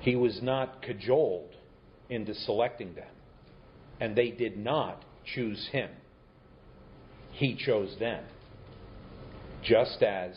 He 0.00 0.16
was 0.16 0.40
not 0.42 0.82
cajoled 0.82 1.54
into 2.08 2.34
selecting 2.34 2.94
them, 2.94 3.12
and 4.00 4.16
they 4.16 4.30
did 4.30 4.56
not 4.56 5.04
choose 5.34 5.68
him. 5.70 5.90
He 7.32 7.54
chose 7.54 7.94
them, 8.00 8.24
just 9.62 10.02
as 10.02 10.34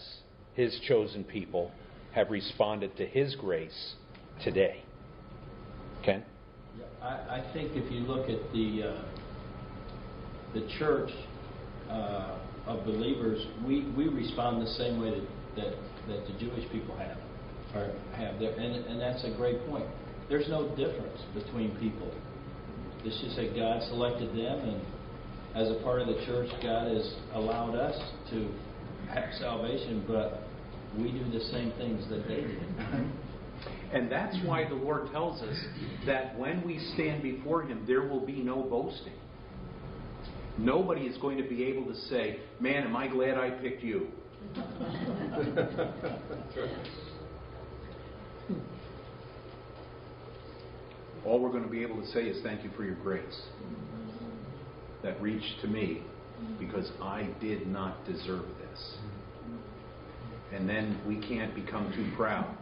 his 0.53 0.79
chosen 0.87 1.23
people 1.23 1.71
have 2.13 2.29
responded 2.29 2.95
to 2.97 3.05
his 3.05 3.35
grace 3.35 3.95
today. 4.43 4.83
Ken? 6.03 6.23
I, 7.01 7.07
I 7.07 7.49
think 7.53 7.71
if 7.73 7.91
you 7.91 8.01
look 8.01 8.29
at 8.29 8.51
the 8.53 8.89
uh, 8.89 9.05
the 10.53 10.67
church 10.77 11.09
uh, 11.89 12.37
of 12.67 12.85
believers, 12.85 13.45
we, 13.65 13.91
we 13.97 14.07
respond 14.07 14.61
the 14.61 14.71
same 14.73 15.01
way 15.01 15.09
that, 15.09 15.27
that, 15.55 15.75
that 16.07 16.27
the 16.27 16.39
Jewish 16.39 16.69
people 16.71 16.95
have 16.97 17.17
or 17.75 17.91
have 18.15 18.39
there, 18.39 18.53
and 18.53 18.85
and 18.85 19.01
that's 19.01 19.23
a 19.23 19.35
great 19.35 19.65
point. 19.67 19.85
There's 20.29 20.47
no 20.47 20.69
difference 20.75 21.19
between 21.33 21.75
people. 21.77 22.11
It's 23.03 23.19
just 23.21 23.35
that 23.35 23.55
God 23.55 23.81
selected 23.89 24.29
them, 24.29 24.59
and 24.59 24.81
as 25.55 25.69
a 25.69 25.83
part 25.83 26.01
of 26.01 26.07
the 26.07 26.23
church, 26.25 26.49
God 26.61 26.87
has 26.87 27.15
allowed 27.33 27.75
us 27.75 27.99
to 28.29 28.49
have 29.09 29.33
salvation, 29.39 30.05
but 30.07 30.43
we 30.97 31.11
do 31.11 31.23
the 31.31 31.43
same 31.45 31.71
things 31.77 32.07
that 32.09 32.27
they 32.27 32.41
did. 32.41 32.59
And 33.93 34.11
that's 34.11 34.35
why 34.43 34.67
the 34.67 34.73
Lord 34.73 35.11
tells 35.11 35.41
us 35.43 35.55
that 36.07 36.37
when 36.37 36.65
we 36.65 36.79
stand 36.95 37.21
before 37.21 37.61
Him, 37.61 37.83
there 37.85 38.01
will 38.01 38.25
be 38.25 38.41
no 38.41 38.63
boasting. 38.63 39.13
Nobody 40.57 41.01
is 41.01 41.15
going 41.19 41.37
to 41.37 41.47
be 41.47 41.63
able 41.65 41.85
to 41.85 41.95
say, 42.09 42.39
Man, 42.59 42.83
am 42.83 42.95
I 42.95 43.07
glad 43.07 43.37
I 43.37 43.51
picked 43.51 43.83
you. 43.83 44.07
All 51.25 51.39
we're 51.39 51.51
going 51.51 51.63
to 51.63 51.69
be 51.69 51.83
able 51.83 52.01
to 52.01 52.07
say 52.07 52.21
is, 52.21 52.41
Thank 52.43 52.63
you 52.63 52.71
for 52.75 52.83
your 52.83 52.95
grace 52.95 53.41
that 55.03 55.21
reached 55.21 55.61
to 55.61 55.67
me 55.67 56.01
because 56.59 56.91
I 57.01 57.29
did 57.39 57.67
not 57.67 58.05
deserve 58.05 58.45
this. 58.59 58.95
And 60.53 60.69
then 60.69 61.01
we 61.07 61.15
can't 61.15 61.55
become 61.55 61.91
too 61.95 62.11
proud 62.15 62.55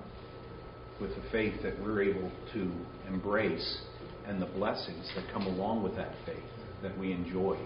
with 0.99 1.11
the 1.15 1.21
faith 1.31 1.61
that 1.63 1.79
we're 1.81 2.03
able 2.03 2.31
to 2.53 2.71
embrace 3.07 3.81
and 4.27 4.41
the 4.41 4.45
blessings 4.45 5.11
that 5.15 5.25
come 5.33 5.43
along 5.43 5.83
with 5.83 5.95
that 5.95 6.13
faith 6.25 6.37
that 6.83 6.97
we 6.97 7.11
enjoy. 7.11 7.57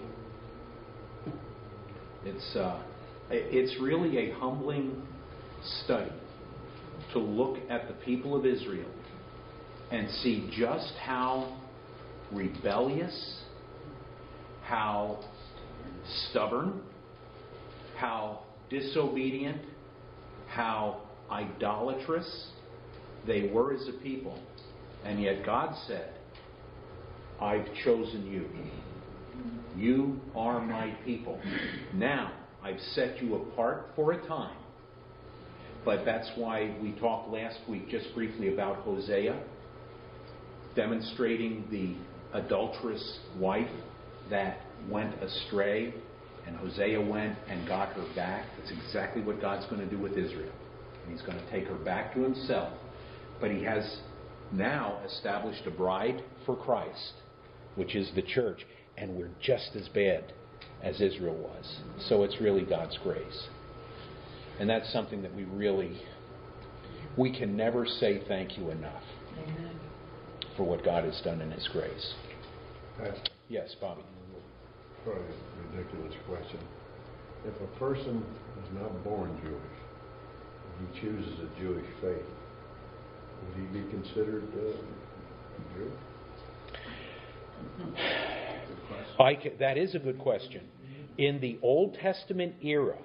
It's, 2.24 2.56
uh, 2.56 2.82
it's 3.30 3.80
really 3.82 4.18
a 4.30 4.34
humbling 4.36 5.04
study 5.84 6.12
to 7.14 7.20
look 7.20 7.58
at 7.70 7.88
the 7.88 7.94
people 8.06 8.36
of 8.36 8.46
Israel 8.46 8.90
and 9.92 10.10
see 10.10 10.50
just 10.58 10.94
how 11.00 11.56
rebellious, 12.32 13.44
how 14.64 15.24
stubborn, 16.30 16.82
how 17.98 18.42
disobedient, 18.70 19.62
how 20.48 21.02
idolatrous 21.32 22.48
they 23.26 23.50
were 23.54 23.74
as 23.74 23.88
a 23.88 23.94
people. 24.04 24.42
And 25.04 25.22
yet 25.22 25.46
God 25.46 25.76
said, 25.88 26.14
I've 27.42 27.66
chosen 27.84 28.26
you. 28.26 28.48
You 29.78 30.20
are 30.36 30.62
my 30.62 30.92
people. 31.04 31.40
Now 31.94 32.32
I've 32.64 32.80
set 32.94 33.22
you 33.22 33.36
apart 33.36 33.90
for 33.96 34.14
a 34.14 34.28
time. 34.28 34.58
But 35.84 36.06
that's 36.06 36.32
why 36.36 36.76
we 36.82 36.94
talked 36.94 37.30
last 37.30 37.60
week 37.70 37.90
just 37.90 38.14
briefly 38.16 38.52
about 38.54 38.78
Hosea, 38.78 39.40
demonstrating 40.76 41.66
the 41.70 41.96
adulterous 42.38 43.20
wife 43.38 43.70
that 44.30 44.62
went 44.90 45.14
astray, 45.22 45.94
and 46.48 46.56
Hosea 46.56 47.02
went 47.02 47.38
and 47.48 47.68
got 47.68 47.90
her 47.94 48.06
back. 48.16 48.46
That's 48.58 48.72
exactly 48.72 49.22
what 49.22 49.42
God's 49.42 49.66
going 49.66 49.82
to 49.82 49.90
do 49.90 49.98
with 49.98 50.14
Israel. 50.14 50.54
And 51.04 51.12
He's 51.12 51.26
going 51.26 51.38
to 51.38 51.52
take 51.52 51.68
her 51.68 51.76
back 51.76 52.14
to 52.14 52.22
Himself. 52.22 52.74
But 53.42 53.52
He 53.52 53.64
has 53.64 54.00
now 54.52 55.00
established 55.06 55.66
a 55.66 55.72
bride 55.72 56.24
for 56.46 56.56
Christ, 56.56 57.14
which 57.76 57.96
is 57.96 58.12
the 58.16 58.22
church, 58.22 58.66
and 58.98 59.16
we're 59.16 59.32
just 59.42 59.76
as 59.76 59.88
bad 59.90 60.34
as 60.84 61.02
Israel 61.02 61.36
was. 61.36 61.80
So 62.08 62.24
it's 62.24 62.40
really 62.40 62.64
God's 62.64 62.98
grace. 63.04 63.48
And 64.60 64.70
that's 64.70 64.92
something 64.94 65.22
that 65.24 65.36
we 65.36 65.44
really, 65.44 66.00
we 67.18 67.38
can 67.38 67.58
never 67.58 67.86
say 67.86 68.22
thank 68.28 68.58
you 68.58 68.70
enough 68.70 69.04
for 70.56 70.64
what 70.64 70.86
God 70.86 71.04
has 71.04 71.20
done 71.24 71.42
in 71.42 71.52
His 71.52 71.68
grace. 71.74 72.14
Yes, 73.50 73.76
Bobby. 73.82 74.02
Probably 75.06 75.24
a 75.24 75.78
ridiculous 75.78 76.16
question. 76.28 76.60
If 77.46 77.54
a 77.62 77.80
person 77.80 78.26
is 78.64 78.82
not 78.82 79.04
born 79.04 79.40
Jewish, 79.44 79.80
if 80.68 80.94
he 80.94 81.02
chooses 81.02 81.40
a 81.40 81.60
Jewish 81.62 81.86
faith, 82.02 82.26
Would 83.46 83.56
he 83.56 83.80
be 83.80 83.90
considered 83.92 84.44
uh, 84.44 84.72
Jew? 85.76 85.92
I 89.20 89.36
ca- 89.36 89.58
that 89.60 89.78
is 89.78 89.94
a 89.94 90.00
good 90.00 90.18
question. 90.20 90.64
In 91.18 91.40
the 91.40 91.60
Old 91.62 91.94
Testament 92.02 92.56
era, 92.64 92.98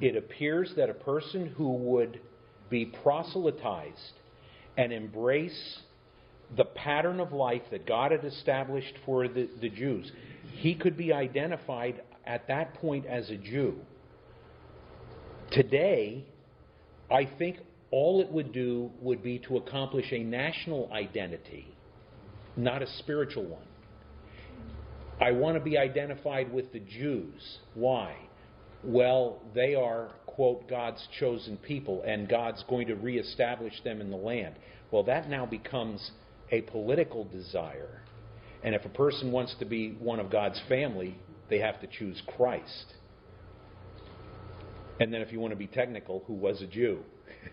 it 0.00 0.16
appears 0.16 0.72
that 0.76 0.90
a 0.90 0.94
person 0.94 1.46
who 1.56 1.72
would 1.72 2.20
be 2.68 2.86
proselytized 3.02 4.12
and 4.76 4.92
embrace 4.92 5.78
the 6.56 6.64
pattern 6.64 7.20
of 7.20 7.32
life 7.32 7.62
that 7.70 7.86
God 7.86 8.12
had 8.12 8.24
established 8.24 8.94
for 9.06 9.26
the, 9.28 9.48
the 9.60 9.68
Jews, 9.68 10.10
he 10.54 10.74
could 10.74 10.96
be 10.96 11.12
identified 11.12 12.02
at 12.26 12.46
that 12.48 12.74
point 12.74 13.06
as 13.06 13.28
a 13.30 13.36
Jew. 13.36 13.76
Today, 15.50 16.24
I 17.10 17.28
think 17.38 17.58
all 17.90 18.20
it 18.20 18.30
would 18.30 18.52
do 18.52 18.90
would 19.00 19.22
be 19.22 19.38
to 19.40 19.56
accomplish 19.56 20.06
a 20.12 20.22
national 20.22 20.92
identity, 20.92 21.74
not 22.56 22.82
a 22.82 22.86
spiritual 22.98 23.44
one. 23.46 23.66
I 25.20 25.32
want 25.32 25.56
to 25.56 25.60
be 25.60 25.76
identified 25.76 26.52
with 26.52 26.72
the 26.72 26.80
Jews. 26.80 27.58
Why? 27.74 28.14
Well, 28.82 29.42
they 29.54 29.74
are, 29.74 30.12
quote, 30.26 30.68
God's 30.68 31.06
chosen 31.18 31.58
people, 31.58 32.02
and 32.06 32.28
God's 32.28 32.64
going 32.68 32.86
to 32.86 32.94
reestablish 32.94 33.74
them 33.82 34.00
in 34.00 34.10
the 34.10 34.16
land. 34.16 34.54
Well, 34.90 35.02
that 35.04 35.28
now 35.28 35.44
becomes 35.44 36.10
a 36.50 36.62
political 36.62 37.24
desire. 37.24 38.02
And 38.62 38.74
if 38.74 38.84
a 38.84 38.90
person 38.90 39.32
wants 39.32 39.54
to 39.58 39.64
be 39.64 39.92
one 39.92 40.20
of 40.20 40.30
God's 40.30 40.60
family, 40.68 41.16
they 41.48 41.58
have 41.58 41.80
to 41.80 41.86
choose 41.86 42.20
Christ. 42.36 42.94
And 45.00 45.12
then 45.12 45.22
if 45.22 45.32
you 45.32 45.40
want 45.40 45.52
to 45.52 45.56
be 45.56 45.66
technical, 45.66 46.22
who 46.26 46.34
was 46.34 46.60
a 46.60 46.66
Jew? 46.66 47.00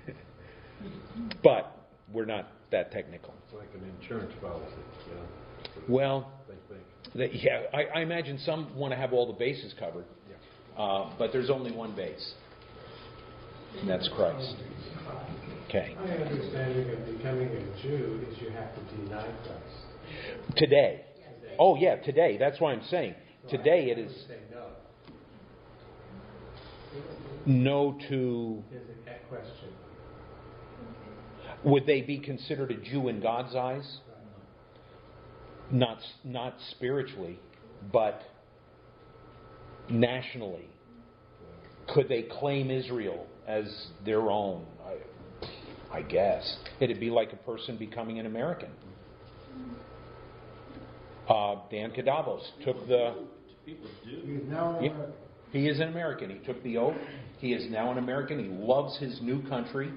but 1.43 1.87
we're 2.11 2.25
not 2.25 2.49
that 2.71 2.91
technical. 2.91 3.33
It's 3.45 3.57
like 3.57 3.69
an 3.73 3.89
insurance 4.01 4.33
policy, 4.41 4.75
you 5.09 5.15
know? 5.15 5.21
Well, 5.87 6.31
They 6.47 6.55
think. 6.67 6.85
That- 7.15 7.33
Yeah, 7.33 7.63
I, 7.73 7.99
I 7.99 8.01
imagine 8.01 8.37
some 8.39 8.75
want 8.75 8.91
to 8.91 8.97
have 8.97 9.13
all 9.13 9.27
the 9.27 9.39
bases 9.39 9.73
covered, 9.79 10.05
uh, 10.77 11.11
but 11.17 11.31
there's 11.31 11.49
only 11.49 11.71
one 11.71 11.95
base, 11.95 12.33
and 13.79 13.89
that's 13.89 14.09
Christ. 14.15 14.55
Okay. 15.69 15.95
My 15.99 16.11
understanding 16.11 16.89
of 16.91 17.17
becoming 17.17 17.47
a 17.47 17.81
Jew 17.81 18.25
is 18.29 18.41
you 18.41 18.49
have 18.51 18.73
to 18.75 18.95
deny 18.97 19.23
Christ. 19.45 19.86
Today. 20.55 21.01
Oh, 21.59 21.75
yeah, 21.75 21.97
today. 21.97 22.37
That's 22.37 22.59
why 22.59 22.73
I'm 22.73 22.83
saying. 22.89 23.15
Today 23.49 23.89
it 23.89 23.97
is 23.97 24.11
no. 27.45 27.97
to. 28.09 28.63
Would 31.63 31.85
they 31.85 32.01
be 32.01 32.19
considered 32.19 32.71
a 32.71 32.75
Jew 32.75 33.07
in 33.07 33.21
God's 33.21 33.55
eyes? 33.55 33.97
Not, 35.71 35.97
not 36.23 36.55
spiritually, 36.71 37.39
but 37.91 38.21
nationally. 39.89 40.69
Could 41.93 42.09
they 42.09 42.23
claim 42.23 42.69
Israel 42.69 43.25
as 43.47 43.65
their 44.05 44.29
own? 44.29 44.65
I, 44.85 45.97
I 45.97 46.01
guess. 46.03 46.57
It'd 46.79 46.99
be 46.99 47.09
like 47.09 47.33
a 47.33 47.37
person 47.37 47.77
becoming 47.77 48.19
an 48.19 48.25
American. 48.25 48.69
Uh, 51.29 51.55
Dan 51.69 51.91
Cadavos 51.91 52.41
took 52.63 52.87
the. 52.87 53.15
People 53.65 53.89
do. 54.05 54.21
He's 54.25 54.49
now 54.49 54.79
Yeah. 54.81 54.91
American. 54.91 55.13
He 55.51 55.67
is 55.67 55.79
an 55.79 55.89
American. 55.89 56.29
He 56.29 56.39
took 56.39 56.61
the 56.63 56.77
oath. 56.77 56.95
He 57.39 57.53
is 57.53 57.69
now 57.71 57.91
an 57.91 57.97
American. 57.97 58.39
He 58.39 58.49
loves 58.49 58.97
his 58.97 59.19
new 59.21 59.41
country. 59.47 59.91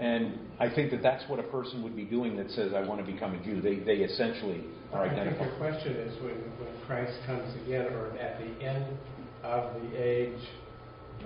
And 0.00 0.38
I 0.58 0.68
think 0.68 0.90
that 0.90 1.02
that's 1.02 1.28
what 1.28 1.38
a 1.38 1.44
person 1.44 1.82
would 1.84 1.94
be 1.94 2.04
doing 2.04 2.36
that 2.36 2.50
says, 2.50 2.72
I 2.74 2.80
want 2.80 3.04
to 3.04 3.10
become 3.10 3.34
a 3.34 3.44
Jew. 3.44 3.60
They, 3.60 3.76
they 3.76 4.02
essentially 4.02 4.64
are 4.92 5.06
I 5.06 5.14
think 5.14 5.38
the 5.38 5.56
question 5.56 5.92
is 5.92 6.14
when, 6.22 6.34
when 6.34 6.86
Christ 6.86 7.12
comes 7.26 7.54
again, 7.64 7.86
or 7.86 8.16
at 8.18 8.38
the 8.38 8.64
end 8.64 8.86
of 9.42 9.74
the 9.80 9.96
age, 9.96 10.40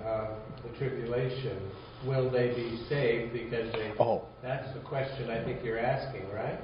uh, 0.05 0.29
the 0.63 0.77
tribulation, 0.79 1.59
will 2.07 2.31
they 2.31 2.49
be 2.49 2.85
saved 2.89 3.33
because 3.33 3.73
they? 3.73 3.93
Oh. 3.99 4.27
That's 4.43 4.73
the 4.75 4.81
question 4.81 5.31
I 5.31 5.43
think 5.45 5.65
you're 5.65 5.79
asking, 5.79 6.31
right? 6.31 6.61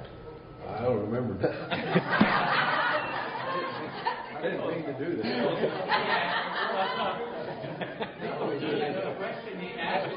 I 0.67 0.81
don't 0.81 1.01
remember 1.09 1.33
that. 1.41 1.55
I 4.35 4.41
didn't 4.41 4.67
mean 4.67 4.83
to 4.85 4.93
do 4.93 5.21
that. 5.21 5.31
The 8.25 9.11
question 9.17 9.59
he 9.59 9.69
asked 9.79 10.15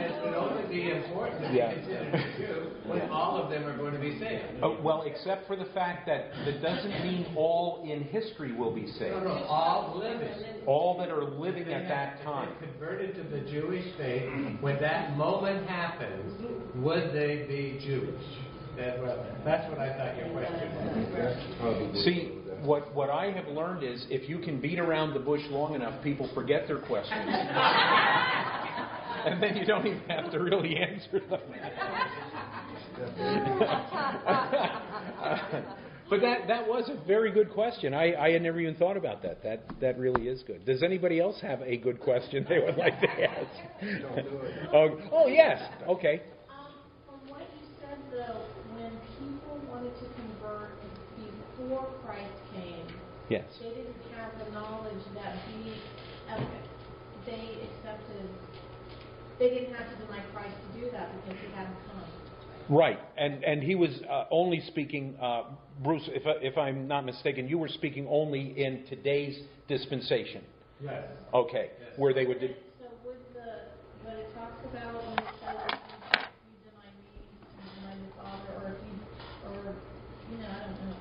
it 0.00 0.24
would 0.24 0.34
only 0.34 0.68
be 0.68 0.90
important 0.90 1.42
to 1.42 1.48
be 1.50 1.56
Yeah. 1.56 1.74
considered 1.74 2.14
a 2.14 2.38
Jew 2.38 2.72
all 3.12 3.36
of 3.42 3.50
them 3.50 3.64
are 3.66 3.76
going 3.76 3.92
to 3.92 3.98
be 4.00 4.18
saved. 4.18 4.42
Oh, 4.62 4.78
well, 4.82 5.02
except 5.02 5.46
for 5.46 5.56
the 5.56 5.66
fact 5.66 6.06
that 6.06 6.30
that 6.44 6.62
doesn't 6.62 6.90
mean 7.04 7.26
all 7.36 7.82
in 7.88 8.02
history 8.04 8.52
will 8.52 8.74
be 8.74 8.86
saved. 8.98 9.22
no, 9.24 9.44
all 9.48 9.98
living. 9.98 10.28
All 10.66 10.98
that 10.98 11.10
are 11.10 11.24
living 11.24 11.72
at 11.72 11.88
that 11.88 12.22
time. 12.22 12.50
converted 12.60 13.14
to 13.16 13.22
the 13.24 13.40
Jewish 13.50 13.84
faith, 13.96 14.30
when 14.60 14.80
that 14.80 15.16
moment 15.16 15.66
happens, 15.68 16.32
would 16.76 17.12
they 17.12 17.44
be 17.48 17.80
Jewish? 17.84 18.24
That, 18.76 19.02
well, 19.02 19.24
that's 19.44 19.68
what 19.70 19.78
I 19.78 19.92
thought 19.96 20.16
your 20.16 20.30
question 20.32 21.92
was. 21.92 22.04
See, 22.04 22.32
what, 22.62 22.94
what 22.94 23.10
I 23.10 23.30
have 23.30 23.48
learned 23.48 23.82
is 23.84 24.06
if 24.08 24.28
you 24.30 24.38
can 24.38 24.60
beat 24.60 24.78
around 24.78 25.12
the 25.12 25.20
bush 25.20 25.42
long 25.50 25.74
enough, 25.74 26.02
people 26.02 26.30
forget 26.34 26.66
their 26.66 26.78
questions. 26.78 27.20
and 29.26 29.42
then 29.42 29.56
you 29.56 29.64
don't 29.64 29.86
even 29.86 30.00
have 30.08 30.30
to 30.32 30.38
really 30.38 30.76
answer 30.76 31.20
them. 31.20 31.30
but 36.10 36.20
that, 36.20 36.46
that 36.48 36.68
was 36.68 36.90
a 36.90 36.96
very 37.06 37.30
good 37.32 37.50
question. 37.52 37.94
I, 37.94 38.14
I 38.14 38.32
had 38.32 38.42
never 38.42 38.60
even 38.60 38.74
thought 38.74 38.96
about 38.96 39.22
that. 39.22 39.42
That, 39.42 39.62
that 39.80 39.98
really 39.98 40.28
is 40.28 40.42
good. 40.46 40.64
Does 40.64 40.82
anybody 40.82 41.20
else 41.20 41.40
have 41.40 41.60
a 41.62 41.76
good 41.76 42.00
question 42.00 42.46
they 42.48 42.58
would 42.58 42.76
like 42.76 43.00
to 43.00 43.08
ask? 43.08 43.50
oh, 44.72 44.98
oh, 45.12 45.26
yes. 45.26 45.60
Okay. 45.88 46.22
Um, 46.50 46.66
from 47.06 47.30
what 47.30 47.40
you 47.40 47.66
said 47.80 47.98
though, 48.10 48.42
when 48.74 48.92
people 49.18 49.60
wanted 49.70 49.94
to 49.94 50.06
convert 50.14 50.72
before 51.16 51.86
Christ 52.04 52.32
came, 52.54 52.86
Yes. 53.32 53.44
they 53.62 53.70
didn't 53.70 53.96
have 54.14 54.30
the 54.44 54.52
knowledge 54.52 55.00
that 55.14 55.34
he, 55.48 55.72
okay, 56.30 56.44
they 57.24 57.64
accepted, 57.64 58.28
they 59.38 59.48
didn't 59.48 59.74
have 59.74 59.88
to 59.90 60.04
deny 60.04 60.20
Christ 60.32 60.54
to 60.74 60.80
do 60.80 60.90
that 60.92 61.10
because 61.24 61.40
he 61.40 61.52
hadn't 61.54 61.76
come. 61.88 62.02
Right, 62.68 62.98
and 63.16 63.42
and 63.44 63.62
he 63.62 63.74
was 63.74 63.90
uh, 64.08 64.24
only 64.30 64.60
speaking, 64.68 65.16
uh, 65.20 65.44
Bruce. 65.82 66.08
If 66.08 66.22
if 66.26 66.56
I'm 66.56 66.86
not 66.86 67.04
mistaken, 67.04 67.48
you 67.48 67.58
were 67.58 67.68
speaking 67.68 68.06
only 68.08 68.54
in 68.56 68.84
today's 68.88 69.38
dispensation. 69.68 70.42
Yes. 70.82 71.02
Okay, 71.34 71.70
where 71.96 72.14
they 72.14 72.24
would. 72.24 72.38
So 72.40 72.86
would 73.04 73.16
the, 73.34 73.68
what 74.04 74.16
it 74.16 74.34
talks 74.34 74.64
about 74.64 74.94
when 74.94 75.18
it 75.18 75.24
says 75.42 75.58
if 75.62 76.32
you 76.48 76.70
deny 76.70 76.88
me, 76.96 77.18
you 77.18 77.66
deny 77.80 77.94
the 77.98 78.10
Father, 78.18 78.50
or 78.62 78.74
if 78.74 78.80
you, 78.86 78.94
or, 79.46 79.74
you 80.30 80.38
know, 80.38 80.50
I 80.50 80.66
don't 80.66 80.78
know 80.86 80.96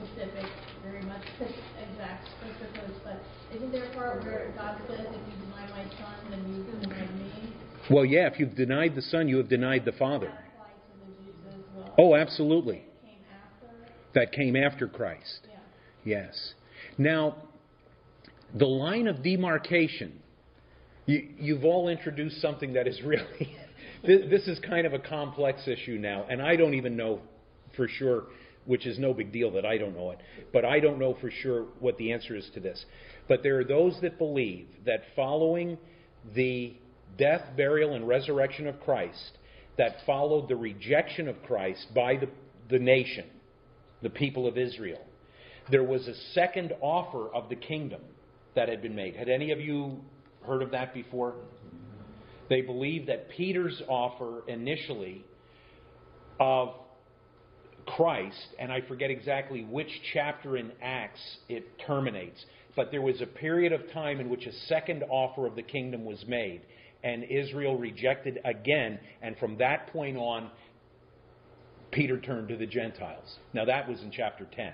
specific, 0.00 0.46
very 0.82 1.02
much 1.02 1.22
exact 1.40 2.28
specifics, 2.40 2.98
but 3.04 3.20
isn't 3.54 3.72
there 3.72 3.84
a 3.84 3.94
part 3.94 4.24
where 4.24 4.52
God 4.56 4.80
says 4.88 5.00
if 5.00 5.22
you 5.28 5.36
deny 5.44 5.68
my 5.70 5.84
son, 5.98 6.30
then 6.30 6.40
you 6.48 6.64
deny 6.64 6.78
me? 6.78 6.79
Well, 7.90 8.04
yeah. 8.04 8.28
If 8.28 8.38
you've 8.38 8.54
denied 8.54 8.94
the 8.94 9.02
Son, 9.02 9.28
you 9.28 9.38
have 9.38 9.48
denied 9.48 9.84
the 9.84 9.92
Father. 9.92 10.32
Oh, 11.98 12.14
absolutely. 12.14 12.84
That 14.14 14.32
came 14.32 14.56
after 14.56 14.88
Christ. 14.88 15.46
Yes. 16.04 16.54
Now, 16.96 17.36
the 18.54 18.66
line 18.66 19.06
of 19.06 19.22
demarcation. 19.22 20.20
You, 21.06 21.28
you've 21.38 21.64
all 21.64 21.88
introduced 21.88 22.40
something 22.40 22.74
that 22.74 22.86
is 22.86 23.00
really. 23.02 23.56
this 24.04 24.46
is 24.46 24.58
kind 24.60 24.86
of 24.86 24.92
a 24.92 24.98
complex 24.98 25.66
issue 25.66 25.98
now, 25.98 26.24
and 26.28 26.40
I 26.40 26.56
don't 26.56 26.74
even 26.74 26.96
know 26.96 27.20
for 27.76 27.88
sure, 27.88 28.24
which 28.66 28.86
is 28.86 28.98
no 28.98 29.12
big 29.12 29.32
deal 29.32 29.50
that 29.52 29.64
I 29.64 29.78
don't 29.78 29.96
know 29.96 30.10
it, 30.10 30.18
but 30.52 30.64
I 30.64 30.80
don't 30.80 30.98
know 30.98 31.16
for 31.20 31.30
sure 31.30 31.66
what 31.80 31.96
the 31.98 32.12
answer 32.12 32.36
is 32.36 32.48
to 32.54 32.60
this. 32.60 32.84
But 33.28 33.42
there 33.42 33.58
are 33.58 33.64
those 33.64 33.98
that 34.02 34.18
believe 34.18 34.68
that 34.86 35.02
following 35.14 35.78
the 36.34 36.74
death, 37.18 37.42
burial, 37.56 37.94
and 37.94 38.06
resurrection 38.06 38.66
of 38.66 38.80
Christ, 38.80 39.38
that 39.78 39.96
followed 40.04 40.48
the 40.48 40.56
rejection 40.56 41.28
of 41.28 41.42
Christ 41.44 41.86
by 41.94 42.16
the, 42.16 42.28
the 42.68 42.78
nation, 42.78 43.24
the 44.02 44.10
people 44.10 44.46
of 44.46 44.58
Israel, 44.58 45.00
there 45.70 45.84
was 45.84 46.06
a 46.08 46.14
second 46.34 46.72
offer 46.80 47.28
of 47.34 47.48
the 47.48 47.56
kingdom 47.56 48.00
that 48.54 48.68
had 48.68 48.82
been 48.82 48.94
made. 48.94 49.16
Had 49.16 49.28
any 49.28 49.52
of 49.52 49.60
you 49.60 50.00
heard 50.46 50.62
of 50.62 50.70
that 50.72 50.92
before? 50.92 51.34
They 52.48 52.62
believe 52.62 53.06
that 53.06 53.30
Peter's 53.30 53.80
offer 53.88 54.42
initially 54.48 55.24
of 56.40 56.74
Christ, 57.86 58.46
and 58.58 58.72
I 58.72 58.80
forget 58.82 59.10
exactly 59.10 59.62
which 59.62 59.88
chapter 60.12 60.56
in 60.56 60.72
Acts 60.82 61.20
it 61.48 61.78
terminates, 61.86 62.44
but 62.76 62.90
there 62.90 63.02
was 63.02 63.20
a 63.20 63.26
period 63.26 63.72
of 63.72 63.90
time 63.92 64.20
in 64.20 64.28
which 64.28 64.46
a 64.46 64.52
second 64.66 65.04
offer 65.10 65.46
of 65.46 65.54
the 65.54 65.62
kingdom 65.62 66.04
was 66.04 66.24
made, 66.26 66.62
and 67.02 67.24
Israel 67.24 67.76
rejected 67.76 68.40
again, 68.44 68.98
and 69.22 69.36
from 69.38 69.56
that 69.58 69.86
point 69.88 70.16
on, 70.16 70.50
Peter 71.90 72.20
turned 72.20 72.48
to 72.48 72.56
the 72.56 72.66
Gentiles. 72.66 73.38
Now, 73.52 73.64
that 73.64 73.88
was 73.88 74.00
in 74.02 74.10
chapter 74.10 74.46
10. 74.54 74.72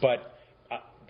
But 0.00 0.38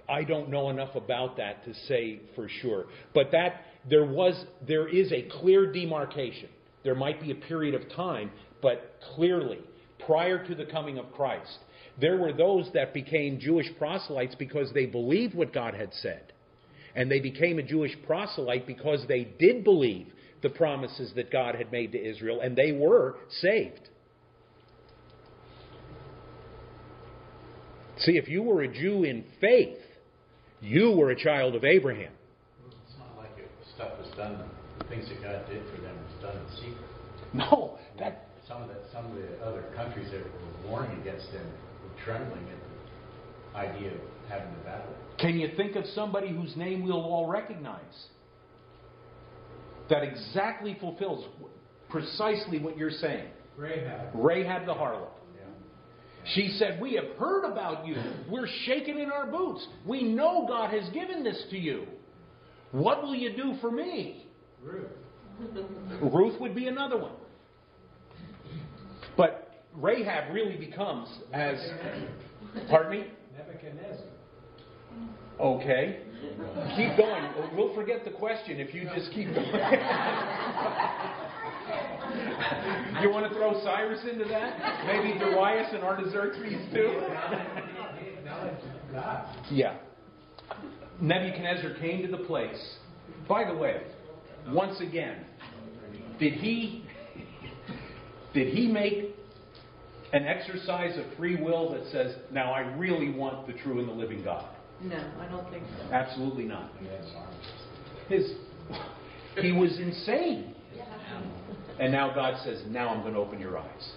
I- 0.09 0.25
don't 0.25 0.51
know 0.51 0.71
enough 0.71 0.95
about 0.95 1.37
that 1.39 1.65
to 1.65 1.75
say 1.75 2.21
for 2.35 2.49
sure. 2.49 2.87
But 3.15 3.31
that 3.33 3.63
there 3.89 4.05
was 4.05 4.47
there 4.67 4.87
is 4.87 5.11
a 5.13 5.23
clear 5.23 5.73
demarcation. 5.73 6.49
There 6.83 6.95
might 6.95 7.21
be 7.21 7.31
a 7.31 7.35
period 7.35 7.75
of 7.75 7.89
time, 7.89 8.31
but 8.61 9.01
clearly, 9.15 9.61
prior 9.99 10.45
to 10.47 10.55
the 10.55 10.67
coming 10.67 10.99
of 10.99 11.11
Christ, 11.13 11.59
there 11.99 12.19
were 12.19 12.33
those 12.33 12.71
that 12.73 12.93
became 12.93 13.39
Jewish 13.39 13.75
proselytes 13.79 14.35
because 14.35 14.73
they 14.73 14.87
believed 14.87 15.35
what 15.35 15.53
God 15.53 15.75
had 15.75 15.93
said. 15.95 16.34
And 16.95 17.11
they 17.11 17.21
became 17.21 17.59
a 17.59 17.63
Jewish 17.63 17.93
proselyte 18.07 18.67
because 18.67 19.05
they 19.09 19.25
did 19.39 19.65
believe 19.65 20.09
the 20.43 20.51
promises 20.51 21.13
that 21.17 21.33
God 21.33 21.55
had 21.55 21.73
made 21.73 21.93
to 21.93 21.99
Israel, 21.99 22.41
and 22.43 22.55
they 22.55 22.73
were 22.73 23.17
saved. 23.41 23.89
See, 27.99 28.17
if 28.19 28.29
you 28.29 28.43
were 28.43 28.63
a 28.63 28.69
Jew 28.69 29.05
in 29.05 29.25
faith, 29.41 29.79
you 30.61 30.93
were 30.93 31.11
a 31.11 31.17
child 31.17 31.55
of 31.55 31.65
Abraham. 31.65 32.13
It's 32.67 32.99
not 32.99 33.17
like 33.17 33.31
it, 33.39 33.51
stuff 33.75 33.93
was 33.99 34.11
done, 34.17 34.39
the 34.79 34.85
things 34.85 35.09
that 35.09 35.23
God 35.23 35.47
did 35.49 35.63
for 35.75 35.81
them 35.81 35.97
was 35.97 36.23
done 36.23 36.37
in 36.37 36.57
secret. 36.57 36.91
No, 37.33 37.79
that 37.99 38.29
Some 38.47 38.63
of 38.63 38.69
the, 38.69 38.77
some 38.93 39.07
of 39.07 39.17
the 39.17 39.41
other 39.43 39.65
countries 39.75 40.11
that 40.13 40.21
were 40.21 40.69
warring 40.69 41.01
against 41.01 41.33
them 41.33 41.47
were 41.83 42.05
trembling 42.05 42.45
at 42.45 42.61
the 42.61 42.74
idea 43.55 43.93
of 43.93 44.01
having 44.29 44.53
the 44.59 44.65
battle. 44.65 44.95
can 45.19 45.39
you 45.39 45.51
think 45.57 45.77
of 45.77 45.85
somebody 45.95 46.29
whose 46.29 46.57
name 46.57 46.85
we'll 46.85 46.97
all 46.97 47.27
recognize? 47.27 47.81
That 49.91 50.03
exactly 50.03 50.77
fulfills 50.81 51.27
precisely 51.91 52.59
what 52.59 52.77
you're 52.77 52.91
saying. 52.91 53.29
Rahab. 53.57 54.09
Rahab 54.15 54.67
the 54.67 54.73
harlot. 54.73 55.11
Yeah. 55.37 55.45
She 56.35 56.57
said, 56.59 56.81
We 56.81 56.95
have 56.95 57.17
heard 57.19 57.45
about 57.45 57.87
you. 57.87 57.97
We're 58.29 58.49
shaking 58.65 58.99
in 58.99 59.11
our 59.11 59.27
boots. 59.27 59.67
We 59.87 60.03
know 60.03 60.47
God 60.49 60.71
has 60.71 60.89
given 60.93 61.23
this 61.23 61.41
to 61.51 61.59
you. 61.59 61.87
What 62.73 63.03
will 63.03 63.15
you 63.15 63.37
do 63.37 63.57
for 63.61 63.71
me? 63.71 64.27
Ruth. 64.63 64.87
Ruth 66.01 66.41
would 66.41 66.55
be 66.55 66.67
another 66.67 66.97
one. 66.97 67.13
But 69.17 69.63
Rahab 69.75 70.33
really 70.33 70.57
becomes 70.57 71.09
as. 71.33 71.59
Pardon 72.69 73.01
me? 73.01 73.07
Nebuchadnezzar. 73.55 74.07
Okay. 75.41 76.01
Keep 76.77 76.97
going. 76.97 77.25
We'll 77.57 77.75
forget 77.75 78.05
the 78.05 78.11
question 78.11 78.61
if 78.61 78.73
you 78.75 78.85
just 78.95 79.11
keep 79.13 79.35
going. 79.35 79.47
you 83.03 83.11
want 83.11 83.29
to 83.29 83.35
throw 83.35 83.61
Cyrus 83.65 84.05
into 84.11 84.25
that? 84.27 84.87
Maybe 84.87 85.19
Darius 85.19 85.69
and 85.73 85.83
Artaxerxes 85.83 86.73
too? 86.73 87.03
Yeah. 89.51 89.77
Nebuchadnezzar 91.01 91.75
came 91.81 92.03
to 92.03 92.09
the 92.17 92.23
place. 92.25 92.77
By 93.29 93.45
the 93.45 93.55
way, 93.55 93.83
once 94.49 94.81
again, 94.81 95.25
did 96.21 96.35
he 96.35 96.85
did 98.33 98.55
he 98.55 98.69
make 98.69 99.17
an 100.15 100.27
exercise 100.27 100.97
of 100.97 101.05
free 101.17 101.37
will 101.37 101.71
that 101.75 101.85
says, 101.93 102.17
"Now 102.31 102.53
I 102.53 102.61
really 102.77 103.11
want 103.11 103.47
the 103.47 103.53
true 103.53 103.81
and 103.81 103.89
the 103.89 103.93
living 103.93 104.23
God"? 104.25 104.47
No, 104.81 104.97
I 105.21 105.27
don't 105.27 105.49
think 105.51 105.65
so. 105.79 105.93
Absolutely 105.93 106.45
not. 106.45 106.71
Yes, 106.83 107.05
arms. 107.17 107.47
His 108.09 108.33
he 109.43 109.53
was 109.53 109.79
insane. 109.79 110.55
And 111.81 111.91
now 111.93 112.15
God 112.15 112.41
says, 112.45 112.63
"Now 112.69 112.89
I'm 112.91 113.03
going 113.03 113.15
to 113.15 113.21
open 113.21 113.41
your 113.41 113.59
eyes." 113.59 113.93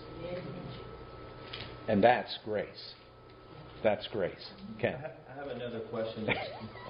And 1.88 2.04
that's 2.04 2.38
grace. 2.44 2.94
That's 3.84 4.08
grace. 4.08 4.52
I 4.78 4.82
Ken. 4.82 4.94
have- 5.00 5.12
I 5.32 5.40
have 5.40 5.48
another 5.56 5.82
question 5.82 6.26
that's 6.26 6.50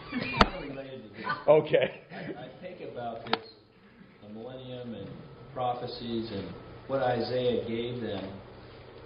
kind 0.10 0.56
of 0.56 0.62
related 0.70 1.04
to 1.04 1.10
this. 1.18 1.26
Okay. 1.48 2.02
I 2.14 2.44
I 2.44 2.48
think 2.62 2.80
about 2.90 3.26
this, 3.26 3.46
the 4.24 4.30
millennium 4.34 4.94
and 4.94 5.10
prophecies 5.54 6.32
and 6.32 6.48
what 6.88 7.02
Isaiah 7.04 7.68
gave 7.68 8.00
them. 8.02 8.24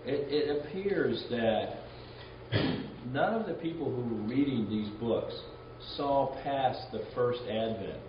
It, 0.06 0.32
it 0.32 0.66
appears 0.66 1.24
that 1.30 1.78
none 3.12 3.34
of 3.40 3.48
the 3.48 3.54
people 3.54 3.86
who 3.86 4.02
were 4.02 4.22
reading 4.28 4.70
these 4.70 4.90
books 5.00 5.34
saw 5.96 6.36
past 6.44 6.92
the 6.92 7.06
first 7.16 7.42
advent. 7.44 8.00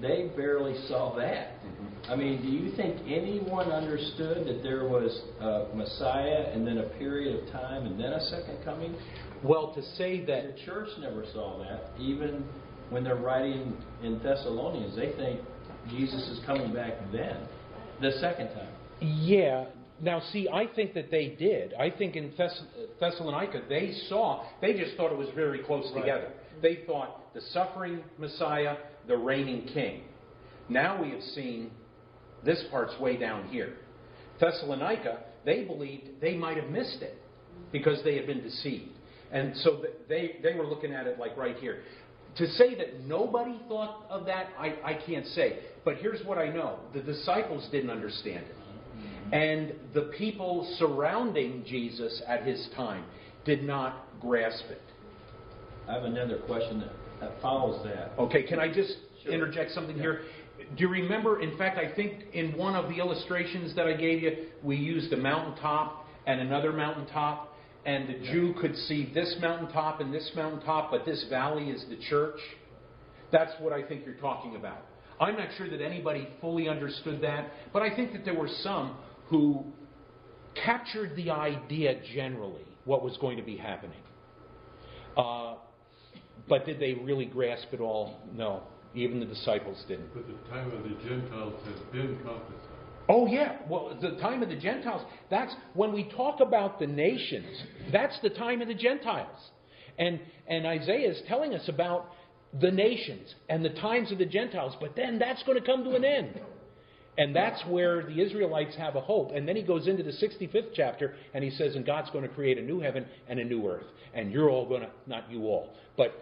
They 0.00 0.30
barely 0.36 0.76
saw 0.86 1.16
that. 1.16 1.60
Mm-hmm. 1.64 2.12
I 2.12 2.16
mean, 2.16 2.40
do 2.40 2.48
you 2.48 2.74
think 2.76 3.00
anyone 3.06 3.72
understood 3.72 4.46
that 4.46 4.62
there 4.62 4.84
was 4.84 5.22
a 5.40 5.74
Messiah 5.76 6.52
and 6.54 6.64
then 6.64 6.78
a 6.78 6.88
period 6.98 7.42
of 7.42 7.50
time 7.50 7.84
and 7.84 7.98
then 7.98 8.12
a 8.12 8.20
second 8.26 8.64
coming? 8.64 8.94
Well, 9.42 9.74
to 9.74 9.82
say 9.96 10.24
that 10.26 10.56
The 10.56 10.64
church 10.64 10.88
never 11.00 11.24
saw 11.32 11.58
that. 11.58 11.90
Even 12.00 12.44
when 12.90 13.02
they're 13.02 13.16
writing 13.16 13.76
in 14.02 14.20
Thessalonians, 14.22 14.94
they 14.94 15.12
think 15.12 15.40
Jesus 15.90 16.28
is 16.28 16.40
coming 16.46 16.72
back 16.72 16.94
then, 17.12 17.36
the 18.00 18.12
second 18.20 18.48
time. 18.54 18.72
Yeah. 19.00 19.66
Now, 20.00 20.20
see, 20.32 20.48
I 20.48 20.66
think 20.66 20.94
that 20.94 21.10
they 21.10 21.28
did. 21.38 21.74
I 21.74 21.90
think 21.90 22.14
in 22.14 22.30
Thess- 22.32 22.62
Thessalonica, 23.00 23.62
they 23.68 23.92
saw, 24.08 24.44
they 24.60 24.74
just 24.74 24.96
thought 24.96 25.10
it 25.10 25.18
was 25.18 25.28
very 25.34 25.58
close 25.60 25.90
together. 25.92 26.28
They 26.62 26.80
thought 26.86 27.34
the 27.34 27.40
suffering 27.52 28.02
Messiah, 28.18 28.76
the 29.08 29.16
reigning 29.16 29.66
king. 29.74 30.02
Now 30.68 31.02
we 31.02 31.10
have 31.10 31.22
seen 31.22 31.70
this 32.44 32.62
part's 32.70 32.98
way 33.00 33.16
down 33.16 33.48
here. 33.48 33.74
Thessalonica, 34.40 35.20
they 35.44 35.64
believed 35.64 36.20
they 36.20 36.36
might 36.36 36.56
have 36.56 36.70
missed 36.70 37.02
it 37.02 37.20
because 37.72 38.02
they 38.04 38.16
had 38.16 38.26
been 38.26 38.42
deceived. 38.42 38.90
And 39.32 39.56
so 39.58 39.84
they, 40.08 40.36
they 40.42 40.54
were 40.54 40.66
looking 40.66 40.92
at 40.92 41.06
it 41.06 41.18
like 41.18 41.36
right 41.36 41.56
here. 41.56 41.82
To 42.36 42.46
say 42.52 42.74
that 42.76 43.04
nobody 43.04 43.58
thought 43.68 44.06
of 44.08 44.26
that, 44.26 44.50
I, 44.58 44.76
I 44.84 44.94
can't 44.94 45.26
say. 45.28 45.58
But 45.84 45.96
here's 45.96 46.24
what 46.24 46.38
I 46.38 46.48
know 46.48 46.78
the 46.94 47.00
disciples 47.00 47.68
didn't 47.72 47.90
understand 47.90 48.44
it. 48.48 48.54
And 49.32 49.72
the 49.94 50.02
people 50.18 50.64
surrounding 50.78 51.64
Jesus 51.66 52.22
at 52.26 52.44
his 52.44 52.68
time 52.76 53.04
did 53.44 53.62
not 53.64 54.06
grasp 54.20 54.64
it. 54.70 54.82
I 55.88 55.94
have 55.94 56.04
another 56.04 56.38
question 56.38 56.80
that, 56.80 56.92
that 57.20 57.40
follows 57.40 57.82
that. 57.84 58.12
Okay, 58.18 58.42
can 58.42 58.58
I 58.58 58.72
just 58.72 58.96
Sure. 59.22 59.32
interject 59.32 59.72
something 59.72 59.96
Yeah. 59.96 60.02
here? 60.02 60.22
Do 60.76 60.82
you 60.82 60.88
remember, 60.88 61.40
in 61.40 61.56
fact, 61.56 61.78
I 61.78 61.88
think 61.88 62.26
in 62.32 62.56
one 62.56 62.74
of 62.74 62.88
the 62.88 62.98
illustrations 62.98 63.74
that 63.74 63.86
I 63.86 63.94
gave 63.94 64.22
you, 64.22 64.46
we 64.62 64.76
used 64.76 65.12
a 65.12 65.16
mountaintop 65.16 66.06
and 66.26 66.40
another 66.40 66.72
mountaintop, 66.72 67.56
and 67.86 68.08
the 68.08 68.18
Jew 68.26 68.52
could 68.54 68.76
see 68.76 69.06
this 69.14 69.38
mountaintop 69.40 70.00
and 70.00 70.12
this 70.12 70.30
mountaintop, 70.34 70.90
but 70.90 71.04
this 71.04 71.24
valley 71.24 71.70
is 71.70 71.84
the 71.86 71.96
church? 71.96 72.38
That's 73.30 73.52
what 73.60 73.72
I 73.72 73.82
think 73.82 74.04
you're 74.04 74.16
talking 74.16 74.56
about. 74.56 74.84
I'm 75.20 75.36
not 75.36 75.48
sure 75.56 75.68
that 75.68 75.80
anybody 75.80 76.28
fully 76.40 76.68
understood 76.68 77.20
that, 77.22 77.50
but 77.72 77.82
I 77.82 77.90
think 77.94 78.12
that 78.12 78.24
there 78.24 78.34
were 78.34 78.48
some 78.48 78.96
who 79.28 79.64
captured 80.54 81.14
the 81.16 81.30
idea 81.30 82.00
generally, 82.14 82.66
what 82.84 83.02
was 83.02 83.16
going 83.18 83.36
to 83.36 83.42
be 83.42 83.56
happening. 83.56 84.00
Uh, 85.16 85.54
but 86.48 86.64
did 86.64 86.80
they 86.80 86.94
really 86.94 87.26
grasp 87.26 87.68
it 87.72 87.80
all? 87.80 88.20
No. 88.34 88.62
Even 88.94 89.20
the 89.20 89.26
disciples 89.26 89.84
didn't. 89.86 90.12
But 90.14 90.26
the 90.26 90.50
time 90.50 90.72
of 90.72 90.82
the 90.82 90.96
Gentiles 91.08 91.54
has 91.66 91.80
been 91.92 92.16
prophesied. 92.22 92.78
Oh, 93.10 93.26
yeah. 93.26 93.56
Well, 93.68 93.96
the 94.00 94.16
time 94.20 94.42
of 94.42 94.48
the 94.48 94.56
Gentiles, 94.56 95.02
that's 95.30 95.54
when 95.74 95.92
we 95.92 96.10
talk 96.16 96.40
about 96.40 96.78
the 96.78 96.86
nations, 96.86 97.46
that's 97.92 98.18
the 98.20 98.30
time 98.30 98.60
of 98.60 98.68
the 98.68 98.74
Gentiles. 98.74 99.36
And, 99.98 100.20
and 100.46 100.66
Isaiah 100.66 101.10
is 101.10 101.20
telling 101.26 101.54
us 101.54 101.68
about 101.68 102.12
the 102.60 102.70
nations 102.70 103.34
and 103.48 103.64
the 103.64 103.70
times 103.70 104.12
of 104.12 104.18
the 104.18 104.26
Gentiles, 104.26 104.74
but 104.80 104.96
then 104.96 105.18
that's 105.18 105.42
going 105.42 105.58
to 105.58 105.64
come 105.64 105.84
to 105.84 105.94
an 105.94 106.04
end. 106.04 106.40
And 107.18 107.34
that's 107.36 107.60
where 107.66 108.02
the 108.04 108.20
Israelites 108.22 108.74
have 108.76 108.94
a 108.96 109.00
hope. 109.00 109.32
And 109.34 109.46
then 109.46 109.56
he 109.56 109.62
goes 109.62 109.86
into 109.88 110.02
the 110.04 110.12
65th 110.12 110.68
chapter 110.74 111.16
and 111.34 111.42
he 111.44 111.50
says, 111.50 111.74
and 111.74 111.84
God's 111.84 112.08
going 112.10 112.22
to 112.26 112.32
create 112.32 112.56
a 112.58 112.62
new 112.62 112.80
heaven 112.80 113.04
and 113.28 113.38
a 113.40 113.44
new 113.44 113.66
earth. 113.68 113.84
And 114.14 114.30
you're 114.32 114.48
all 114.48 114.66
going 114.68 114.82
to, 114.82 114.88
not 115.06 115.30
you 115.30 115.42
all, 115.46 115.74
but 115.96 116.14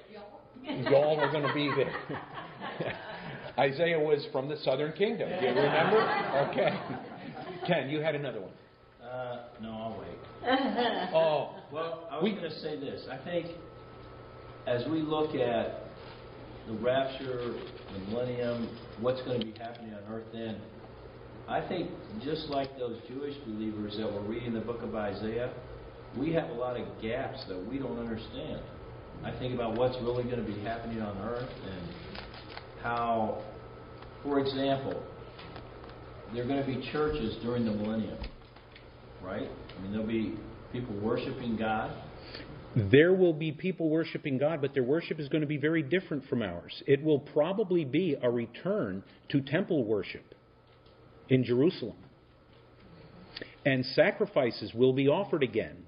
y'all 0.64 1.20
are 1.20 1.30
going 1.30 1.46
to 1.46 1.54
be 1.54 1.70
there. 1.76 1.92
Isaiah 3.58 3.98
was 4.00 4.26
from 4.32 4.48
the 4.48 4.56
southern 4.58 4.92
kingdom. 4.92 5.28
Do 5.28 5.46
you 5.46 5.52
remember? 5.54 6.00
Okay. 6.50 6.78
Ken, 7.66 7.88
you 7.88 8.00
had 8.00 8.14
another 8.14 8.40
one. 8.40 8.52
Uh, 9.02 9.44
no, 9.62 9.70
I'll 9.70 9.98
wait. 10.00 10.18
Oh, 11.14 11.54
Well, 11.72 12.08
I 12.10 12.16
was 12.16 12.24
We- 12.24 12.30
going 12.32 12.50
to 12.50 12.58
say 12.60 12.78
this. 12.78 13.06
I 13.10 13.16
think 13.18 13.46
as 14.66 14.86
we 14.88 15.00
look 15.00 15.34
at 15.34 15.84
the 16.66 16.72
rapture, 16.74 17.54
the 17.92 18.10
millennium, 18.10 18.68
what's 19.00 19.22
going 19.22 19.40
to 19.40 19.46
be 19.46 19.54
happening 19.58 19.92
on 19.94 20.00
earth 20.12 20.26
then, 20.32 20.56
I 21.48 21.66
think 21.68 21.90
just 22.24 22.48
like 22.48 22.76
those 22.76 22.98
Jewish 23.08 23.36
believers 23.46 23.96
that 23.98 24.12
were 24.12 24.22
reading 24.22 24.52
the 24.52 24.60
book 24.60 24.82
of 24.82 24.96
Isaiah, 24.96 25.52
we 26.18 26.32
have 26.32 26.50
a 26.50 26.54
lot 26.54 26.76
of 26.76 26.86
gaps 27.00 27.38
that 27.48 27.66
we 27.68 27.78
don't 27.78 28.00
understand. 28.00 28.60
I 29.22 29.30
think 29.38 29.54
about 29.54 29.76
what's 29.76 29.96
really 30.02 30.24
going 30.24 30.44
to 30.44 30.52
be 30.52 30.60
happening 30.62 31.00
on 31.00 31.16
earth 31.18 31.48
and 31.64 31.88
how, 32.82 33.44
for 34.24 34.40
example, 34.40 35.00
there 36.34 36.42
are 36.42 36.48
going 36.48 36.60
to 36.60 36.66
be 36.66 36.90
churches 36.90 37.36
during 37.42 37.64
the 37.64 37.70
millennium, 37.70 38.18
right? 39.22 39.48
I 39.48 39.82
mean, 39.82 39.92
there'll 39.92 40.06
be 40.06 40.36
people 40.72 40.96
worshiping 40.96 41.56
God. 41.56 41.96
There 42.74 43.14
will 43.14 43.32
be 43.32 43.52
people 43.52 43.88
worshiping 43.88 44.36
God, 44.36 44.60
but 44.60 44.74
their 44.74 44.82
worship 44.82 45.20
is 45.20 45.28
going 45.28 45.42
to 45.42 45.46
be 45.46 45.58
very 45.58 45.82
different 45.82 46.24
from 46.26 46.42
ours. 46.42 46.82
It 46.88 47.02
will 47.02 47.20
probably 47.20 47.84
be 47.84 48.16
a 48.20 48.28
return 48.28 49.04
to 49.28 49.40
temple 49.40 49.84
worship 49.84 50.34
in 51.28 51.44
Jerusalem. 51.44 51.96
And 53.64 53.84
sacrifices 53.84 54.72
will 54.74 54.92
be 54.92 55.08
offered 55.08 55.42
again, 55.42 55.86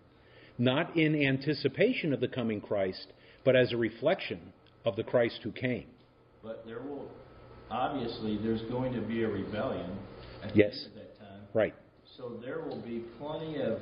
not 0.59 0.97
in 0.97 1.15
anticipation 1.15 2.13
of 2.13 2.21
the 2.21 2.29
coming 2.29 2.61
Christ, 2.61 3.07
but 3.45 3.55
as 3.55 3.73
a 3.73 3.77
reflection 3.77 4.53
of 4.85 4.97
the 4.97 5.05
Christ 5.05 5.41
who 5.43 5.53
came. 5.53 5.87
But 6.43 6.65
there 6.67 6.81
will, 6.81 7.09
obviously, 7.71 8.39
there's 8.43 8.63
going 8.63 8.93
to 8.95 9.01
be 9.01 9.23
a 9.23 9.29
rebellion 9.29 9.97
at 10.43 10.55
the 10.55 10.65
end 10.65 10.73
of 10.87 10.95
that 10.95 11.19
time. 11.19 11.41
Right. 11.55 11.75
So 12.17 12.33
there 12.43 12.61
will 12.61 12.83
be 12.83 13.05
plenty 13.19 13.61
of 13.63 13.79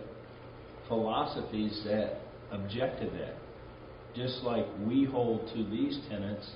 philosophies 0.89 1.83
that 1.87 2.21
object 2.53 3.01
to 3.01 3.07
that. 3.19 3.37
Just 4.15 4.43
like 4.43 4.67
we 4.87 5.05
hold 5.05 5.49
to 5.55 5.65
these 5.71 5.99
tenets, 6.09 6.51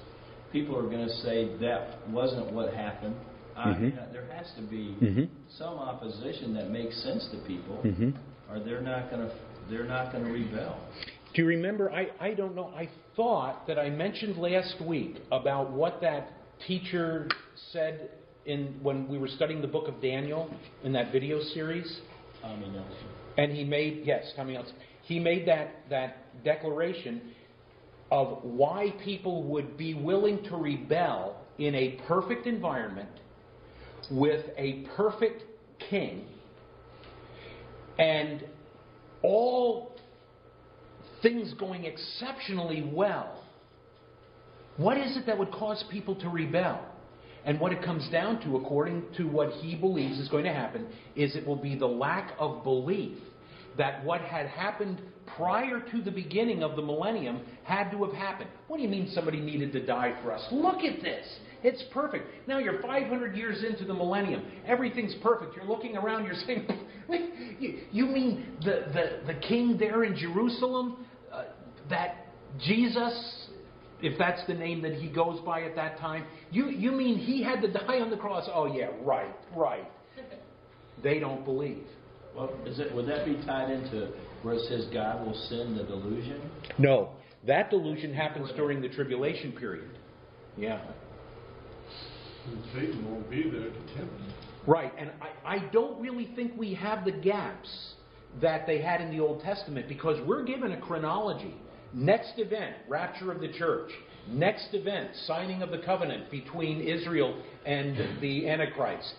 people 0.53 0.77
are 0.77 0.89
going 0.89 1.07
to 1.07 1.15
say 1.17 1.57
that 1.59 2.09
wasn't 2.09 2.53
what 2.53 2.75
happened. 2.75 3.17
I- 3.61 3.75
Mhm. 3.75 4.13
there 4.13 4.25
has 4.33 4.51
to 4.55 4.63
be 4.63 4.95
Mhm. 5.01 5.29
some 5.49 5.75
opposition 5.79 6.55
that 6.55 6.71
makes 6.71 6.97
sense 7.03 7.29
to 7.29 7.37
people, 7.39 7.77
hmm 7.77 8.11
or 8.51 8.59
they're 8.59 8.81
not 8.81 9.11
going 9.11 9.29
to 9.29 9.33
they're 9.69 9.85
not 9.85 10.11
going 10.13 10.25
to 10.25 10.33
rebel. 10.33 10.81
Do 11.33 11.43
you 11.43 11.47
remember? 11.47 11.93
I, 11.93 12.11
I 12.19 12.35
don't 12.35 12.57
know. 12.57 12.73
I 12.75 12.89
thought 13.15 13.67
that 13.69 13.79
I 13.79 13.89
mentioned 13.89 14.37
last 14.37 14.81
week 14.81 15.19
about 15.31 15.71
what 15.71 16.01
that 16.01 16.33
teacher 16.67 17.29
said 17.71 18.11
in 18.47 18.81
when 18.83 19.07
we 19.07 19.19
were 19.19 19.29
studying 19.29 19.61
the 19.61 19.69
book 19.69 19.87
of 19.87 20.01
Daniel 20.01 20.51
in 20.83 20.93
that 20.93 21.13
video 21.13 21.41
series. 21.41 22.01
Tommy 22.43 22.67
Nelson. 22.69 23.09
And 23.37 23.53
he 23.53 23.63
made 23.63 24.05
yes, 24.05 24.33
Tommy 24.35 24.55
Nelson. 24.55 24.75
He 25.03 25.21
made 25.21 25.47
that 25.47 25.89
that 25.91 26.43
declaration 26.43 27.21
of 28.11 28.43
why 28.43 28.91
people 29.05 29.45
would 29.45 29.77
be 29.77 29.95
willing 29.95 30.43
to 30.45 30.57
rebel 30.57 31.37
in 31.59 31.75
a 31.77 31.91
perfect 32.09 32.47
environment 32.47 33.09
with 34.11 34.45
a 34.57 34.87
perfect 34.97 35.45
king 35.89 36.25
and 37.99 38.45
all 39.23 39.93
things 41.23 41.53
going 41.55 41.85
exceptionally 41.85 42.91
well. 42.93 43.45
What 44.77 44.97
is 44.97 45.17
it 45.17 45.27
that 45.27 45.39
would 45.39 45.53
cause 45.53 45.85
people 45.91 46.15
to 46.17 46.29
rebel? 46.29 46.85
And 47.45 47.59
what 47.59 47.73
it 47.73 47.83
comes 47.83 48.09
down 48.11 48.41
to, 48.43 48.57
according 48.57 49.05
to 49.17 49.25
what 49.25 49.51
he 49.51 49.75
believes 49.75 50.19
is 50.19 50.29
going 50.29 50.45
to 50.45 50.53
happen, 50.53 50.87
is 51.17 51.37
it 51.37 51.47
will 51.47 51.57
be 51.57 51.75
the 51.75 51.87
lack 51.87 52.33
of 52.39 52.63
belief 52.65 53.19
that 53.79 54.05
what 54.05 54.21
had 54.21 54.47
happened 54.47 55.01
prior 55.37 55.81
to 55.91 56.03
the 56.03 56.11
beginning 56.11 56.63
of 56.63 56.77
the 56.77 56.83
millennium 56.83 57.41
had 57.65 57.91
to 57.91 58.05
have 58.05 58.15
happened. 58.15 58.51
What 58.69 58.77
do 58.79 58.83
you 58.83 58.89
mean 58.89 59.11
somebody 59.15 59.41
needed 59.41 59.73
to 59.73 59.85
die 59.85 60.19
for 60.23 60.33
us? 60.33 60.47
Look 60.51 60.81
at 60.83 61.01
this. 61.03 61.27
It's 61.63 61.83
perfect. 61.93 62.27
Now 62.49 62.59
you're 62.59 62.81
500 62.81 63.37
years 63.37 63.65
into 63.69 63.85
the 63.85 63.95
millennium. 63.95 64.43
Everything's 64.67 65.15
perfect. 65.23 65.57
You're 65.57 65.67
looking 65.67 65.97
around, 65.97 66.25
you're 66.25 66.35
saying, 66.47 66.67
Wait, 67.09 67.31
you, 67.59 67.81
you 67.91 68.07
mean 68.07 68.57
the, 68.61 68.85
the, 68.93 69.33
the 69.33 69.41
king 69.41 69.77
there 69.79 70.05
in 70.05 70.17
Jerusalem, 70.17 71.07
uh, 71.33 71.45
that 71.91 72.27
Jesus, 72.61 73.49
if 74.01 74.19
that's 74.19 74.45
the 74.47 74.55
name 74.55 74.83
that 74.83 74.95
he 74.95 75.09
goes 75.09 75.41
by 75.41 75.63
at 75.63 75.77
that 75.77 75.99
time, 75.99 76.25
you, 76.51 76.69
you 76.69 76.93
mean 76.93 77.19
he 77.19 77.43
had 77.43 77.61
to 77.63 77.73
die 77.73 78.01
on 78.01 78.11
the 78.11 78.17
cross? 78.17 78.49
Oh, 78.53 78.67
yeah, 78.67 78.89
right, 79.03 79.35
right. 79.55 79.91
They 81.03 81.19
don't 81.19 81.45
believe. 81.45 81.85
Well, 82.37 82.53
is 82.65 82.79
it 82.79 82.95
would 82.95 83.09
that 83.09 83.25
be 83.25 83.35
tied 83.45 83.71
into 83.71 84.13
where 84.43 84.55
it 84.55 84.63
says 84.69 84.87
God 84.93 85.27
will 85.27 85.35
send 85.49 85.79
the 85.79 85.85
delusion? 85.85 86.41
No, 86.79 87.11
that 87.47 87.71
delusion 87.71 88.15
happens 88.15 88.51
during 88.55 88.81
the 88.81 88.89
tribulation 88.89 89.53
period. 89.53 89.91
Yeah. 90.57 90.81
And 92.47 92.65
Satan 92.75 93.11
won't 93.11 93.29
be 93.31 93.43
there 93.43 93.71
to 93.71 93.95
tempt. 93.97 94.15
Right, 94.67 94.93
and 94.99 95.11
I, 95.21 95.57
I 95.57 95.59
don't 95.71 96.01
really 96.01 96.33
think 96.37 96.53
we 96.57 96.75
have 96.75 97.05
the 97.05 97.13
gaps 97.13 97.95
that 98.41 98.67
they 98.67 98.81
had 98.81 99.01
in 99.01 99.11
the 99.11 99.21
Old 99.21 99.43
Testament 99.43 99.89
because 99.89 100.17
we're 100.27 100.45
given 100.45 100.73
a 100.73 100.81
chronology. 100.81 101.55
Next 101.93 102.35
event, 102.37 102.77
rapture 102.89 103.33
of 103.33 103.41
the 103.41 103.53
church. 103.53 103.91
Next 104.29 104.69
event, 104.73 105.11
signing 105.27 105.63
of 105.63 105.71
the 105.71 105.79
covenant 105.79 106.31
between 106.31 106.81
Israel 106.81 107.43
and 107.67 108.21
the 108.21 108.49
Antichrist. 108.49 109.13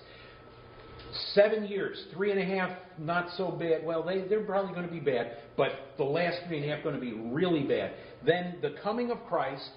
Seven 1.34 1.66
years, 1.66 2.06
three 2.14 2.32
and 2.32 2.40
a 2.40 2.46
half, 2.46 2.78
not 2.98 3.28
so 3.36 3.52
bad. 3.52 3.84
Well, 3.84 4.04
they, 4.04 4.22
they're 4.30 4.46
probably 4.46 4.74
going 4.74 4.88
to 4.88 4.94
be 4.94 5.02
bad, 5.02 5.38
but 5.58 5.72
the 5.98 6.06
last 6.06 6.38
three 6.48 6.62
and 6.62 6.72
a 6.72 6.74
half 6.74 6.84
going 6.84 6.96
to 6.96 7.02
be 7.02 7.14
really 7.14 7.64
bad. 7.64 7.94
Then 8.26 8.58
the 8.62 8.76
coming 8.82 9.12
of 9.12 9.18
Christ 9.26 9.70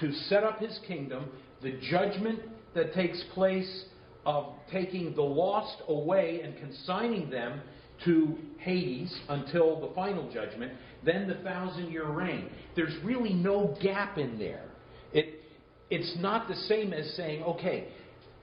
to 0.00 0.12
set 0.28 0.42
up 0.42 0.58
his 0.58 0.80
kingdom, 0.88 1.26
the 1.62 1.78
judgment 1.90 2.40
that 2.74 2.94
takes 2.94 3.22
place 3.34 3.84
of 4.24 4.54
taking 4.70 5.14
the 5.14 5.22
lost 5.22 5.82
away 5.88 6.40
and 6.42 6.56
consigning 6.56 7.28
them 7.30 7.60
to 8.04 8.36
Hades 8.58 9.16
until 9.28 9.80
the 9.80 9.94
final 9.94 10.30
judgment, 10.32 10.72
then 11.04 11.28
the 11.28 11.34
thousand 11.42 11.90
year 11.90 12.08
reign. 12.08 12.48
There's 12.76 12.94
really 13.04 13.32
no 13.32 13.76
gap 13.82 14.18
in 14.18 14.38
there. 14.38 14.64
It, 15.12 15.40
it's 15.90 16.16
not 16.20 16.48
the 16.48 16.54
same 16.54 16.92
as 16.92 17.14
saying, 17.16 17.42
okay, 17.44 17.88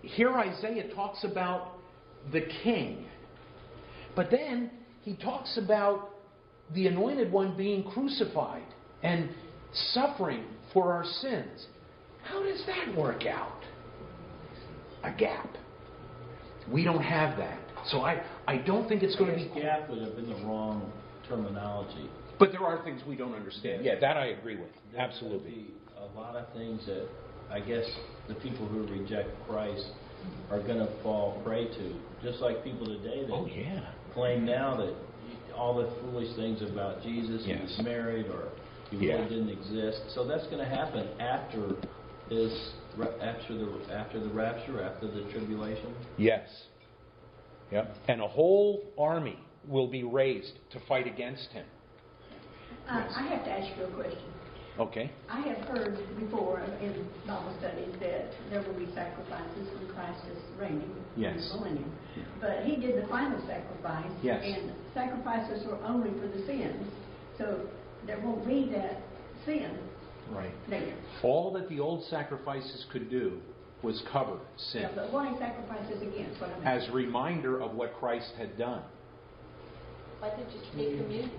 here 0.01 0.31
Isaiah 0.37 0.93
talks 0.93 1.23
about 1.23 1.73
the 2.31 2.41
king, 2.63 3.05
but 4.15 4.29
then 4.29 4.71
he 5.01 5.15
talks 5.15 5.57
about 5.57 6.09
the 6.73 6.87
anointed 6.87 7.31
one 7.31 7.57
being 7.57 7.83
crucified 7.83 8.65
and 9.01 9.29
suffering 9.93 10.43
for 10.73 10.93
our 10.93 11.05
sins. 11.05 11.65
How 12.23 12.43
does 12.43 12.63
that 12.67 12.95
work 12.95 13.25
out? 13.25 13.58
A 15.03 15.11
gap. 15.11 15.47
We 16.71 16.83
don't 16.83 17.01
have 17.01 17.37
that. 17.37 17.59
So 17.87 18.01
I, 18.01 18.21
I 18.47 18.57
don't 18.57 18.87
think 18.87 19.01
it's 19.03 19.15
going 19.15 19.31
to 19.31 19.37
I 19.37 19.43
guess 19.43 19.53
be. 19.55 19.61
gap 19.61 19.89
would 19.89 20.01
have 20.01 20.15
been 20.15 20.29
the 20.29 20.35
wrong 20.45 20.91
terminology. 21.27 22.09
But 22.37 22.51
there 22.51 22.63
are 22.63 22.83
things 22.83 23.01
we 23.07 23.15
don't 23.15 23.33
understand. 23.33 23.83
Yeah, 23.83 23.99
that 23.99 24.17
I 24.17 24.27
agree 24.27 24.55
with. 24.57 24.69
There 24.91 25.01
Absolutely. 25.01 25.49
be 25.49 25.73
a 25.97 26.05
lot 26.17 26.35
of 26.35 26.51
things 26.53 26.85
that 26.85 27.07
I 27.51 27.59
guess 27.59 27.85
the 28.27 28.35
people 28.35 28.67
who 28.67 28.85
reject 28.87 29.29
Christ 29.47 29.85
are 30.51 30.59
going 30.59 30.79
to 30.79 30.89
fall 31.01 31.41
prey 31.43 31.65
to. 31.67 31.95
Just 32.21 32.39
like 32.39 32.63
people 32.63 32.85
today 32.85 33.25
that 33.25 33.33
Oh, 33.33 33.45
yeah. 33.47 33.93
claim 34.13 34.45
now 34.45 34.75
that 34.77 34.93
all 35.55 35.75
the 35.75 35.89
foolish 36.01 36.35
things 36.35 36.61
about 36.61 37.01
Jesus, 37.03 37.43
he 37.45 37.51
Yes. 37.51 37.61
was 37.77 37.85
married 37.85 38.27
or 38.27 38.49
he 38.91 38.97
Yeah. 39.07 39.15
really 39.15 39.29
didn't 39.29 39.49
exist. 39.49 40.01
So 40.13 40.25
that's 40.27 40.45
going 40.47 40.59
to 40.59 40.65
happen 40.69 41.07
after 41.19 41.75
his 42.29 42.51
ra- 42.51 42.78
after 43.21 43.57
the 43.57 43.93
after 43.93 44.19
the 44.19 44.29
rapture, 44.29 44.83
after 44.83 45.07
the 45.07 45.29
tribulation. 45.31 45.93
Yes. 46.17 46.47
Yep. 47.71 47.95
And 48.07 48.21
a 48.21 48.27
whole 48.27 48.83
army 48.97 49.39
will 49.67 49.87
be 49.87 50.03
raised 50.03 50.53
to 50.71 50.79
fight 50.87 51.07
against 51.07 51.49
him. 51.51 51.65
Uh, 52.87 53.05
I 53.15 53.27
have 53.27 53.45
to 53.45 53.51
ask 53.51 53.77
you 53.77 53.85
a 53.85 53.91
question. 53.91 54.23
Okay. 54.79 55.11
I 55.29 55.41
have 55.41 55.57
heard 55.67 55.99
before 56.17 56.61
in 56.81 57.05
Bible 57.27 57.53
studies 57.59 57.93
that 57.99 58.31
there 58.49 58.63
will 58.63 58.79
be 58.79 58.87
sacrifices 58.95 59.67
when 59.77 59.93
Christ 59.93 60.23
is 60.31 60.37
reigning 60.57 60.89
Yes. 61.17 61.35
in 61.35 61.41
the 61.41 61.55
millennium. 61.55 61.91
But 62.39 62.63
he 62.63 62.77
did 62.77 63.03
the 63.03 63.07
final 63.07 63.39
sacrifice. 63.45 64.09
Yes. 64.23 64.41
And 64.41 64.71
sacrifices 64.93 65.67
were 65.67 65.77
only 65.83 66.11
for 66.19 66.27
the 66.27 66.45
sins. 66.45 66.87
So 67.37 67.59
there 68.07 68.19
won't 68.21 68.47
be 68.47 68.69
that 68.71 69.01
sin 69.45 69.77
Right. 70.31 70.51
there. 70.69 70.93
All 71.23 71.51
that 71.53 71.69
the 71.69 71.79
old 71.79 72.03
sacrifices 72.05 72.85
could 72.91 73.09
do 73.09 73.39
was 73.81 74.01
cover 74.11 74.37
sin 74.71 74.81
Yeah, 74.81 74.89
but 74.95 75.11
why 75.13 75.35
sacrifices 75.39 76.03
what 76.39 76.49
as 76.65 76.87
a 76.89 76.91
reminder 76.91 77.61
of 77.61 77.73
what 77.73 77.93
Christ 77.95 78.33
had 78.37 78.57
done. 78.57 78.81
Why 80.19 80.29
don't 80.29 80.39
you 80.51 80.59
take 80.75 80.99
communion? 81.01 81.31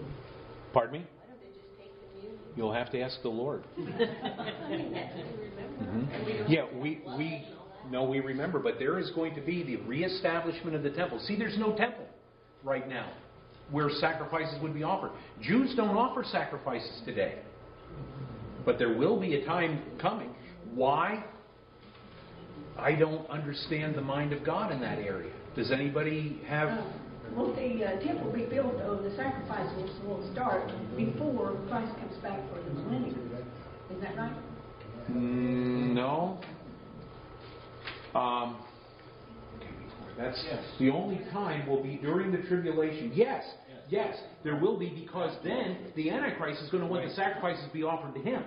Pardon 0.72 0.92
me? 0.94 1.06
Why 1.18 1.26
don't 1.28 1.40
they 1.40 1.48
just 1.58 1.68
take 1.78 1.92
communion? 2.12 2.38
You'll 2.56 2.72
have 2.72 2.90
to 2.92 3.00
ask 3.00 3.20
the 3.22 3.28
Lord. 3.28 3.62
I 3.76 3.80
mean, 3.80 4.92
that's 4.92 5.14
what 5.16 5.26
we 5.38 5.48
remember. 5.48 5.84
Mhm. 5.84 6.14
And 6.14 6.26
we 6.26 6.32
don't 6.32 6.50
Yeah, 6.50 6.64
we, 6.74 7.02
we, 7.16 7.26
and 7.26 7.44
all 7.58 7.66
that. 7.84 7.90
no, 7.92 8.04
we 8.04 8.20
remember, 8.20 8.58
but 8.58 8.78
there 8.78 8.98
is 8.98 9.10
going 9.10 9.34
to 9.34 9.40
be 9.42 9.62
the 9.62 9.76
reestablishment 9.76 10.74
of 10.74 10.82
the 10.82 10.90
temple. 10.90 11.18
See, 11.20 11.36
there's 11.36 11.58
no 11.58 11.76
temple 11.76 12.06
right 12.64 12.88
now 12.88 13.10
where 13.70 13.90
sacrifices 14.00 14.60
would 14.62 14.74
be 14.74 14.82
offered. 14.82 15.10
Jews 15.42 15.74
don't 15.76 15.96
offer 15.96 16.24
sacrifices 16.24 17.02
today. 17.04 17.38
But 18.64 18.78
there 18.78 18.96
will 18.96 19.18
be 19.18 19.34
a 19.36 19.44
time 19.46 19.82
coming. 20.00 20.34
Why? 20.74 21.24
I 22.78 22.94
don't 22.94 23.28
understand 23.28 23.94
the 23.94 24.02
mind 24.02 24.32
of 24.32 24.44
God 24.44 24.72
in 24.72 24.80
that 24.80 24.98
area. 24.98 25.32
Does 25.54 25.70
anybody 25.70 26.40
have. 26.46 26.68
Uh, 26.68 26.82
Will 27.36 27.54
the 27.54 27.84
uh, 27.84 28.00
temple 28.00 28.32
be 28.32 28.44
built, 28.44 28.74
or 28.82 28.96
the 28.96 29.14
sacrifices 29.14 29.90
will 30.04 30.28
start 30.32 30.68
before 30.96 31.56
Christ 31.68 31.94
comes 31.98 32.16
back 32.22 32.40
for 32.50 32.60
the 32.60 32.70
millennium? 32.70 33.30
Isn't 33.88 34.02
that 34.02 34.16
right? 34.16 34.32
Mm, 35.10 35.94
no. 35.94 36.40
Um, 38.14 38.56
that's 40.18 40.44
the 40.78 40.90
only 40.90 41.20
time 41.32 41.68
will 41.68 41.82
be 41.82 41.96
during 41.96 42.32
the 42.32 42.38
tribulation. 42.48 43.12
Yes, 43.14 43.44
yes, 43.90 44.16
there 44.44 44.56
will 44.56 44.78
be 44.78 44.88
because 44.88 45.36
then 45.44 45.92
the 45.96 46.10
Antichrist 46.10 46.62
is 46.62 46.70
going 46.70 46.82
to 46.82 46.88
want 46.88 47.06
the 47.06 47.14
sacrifices 47.14 47.64
be 47.72 47.82
offered 47.82 48.14
to 48.14 48.20
him. 48.20 48.42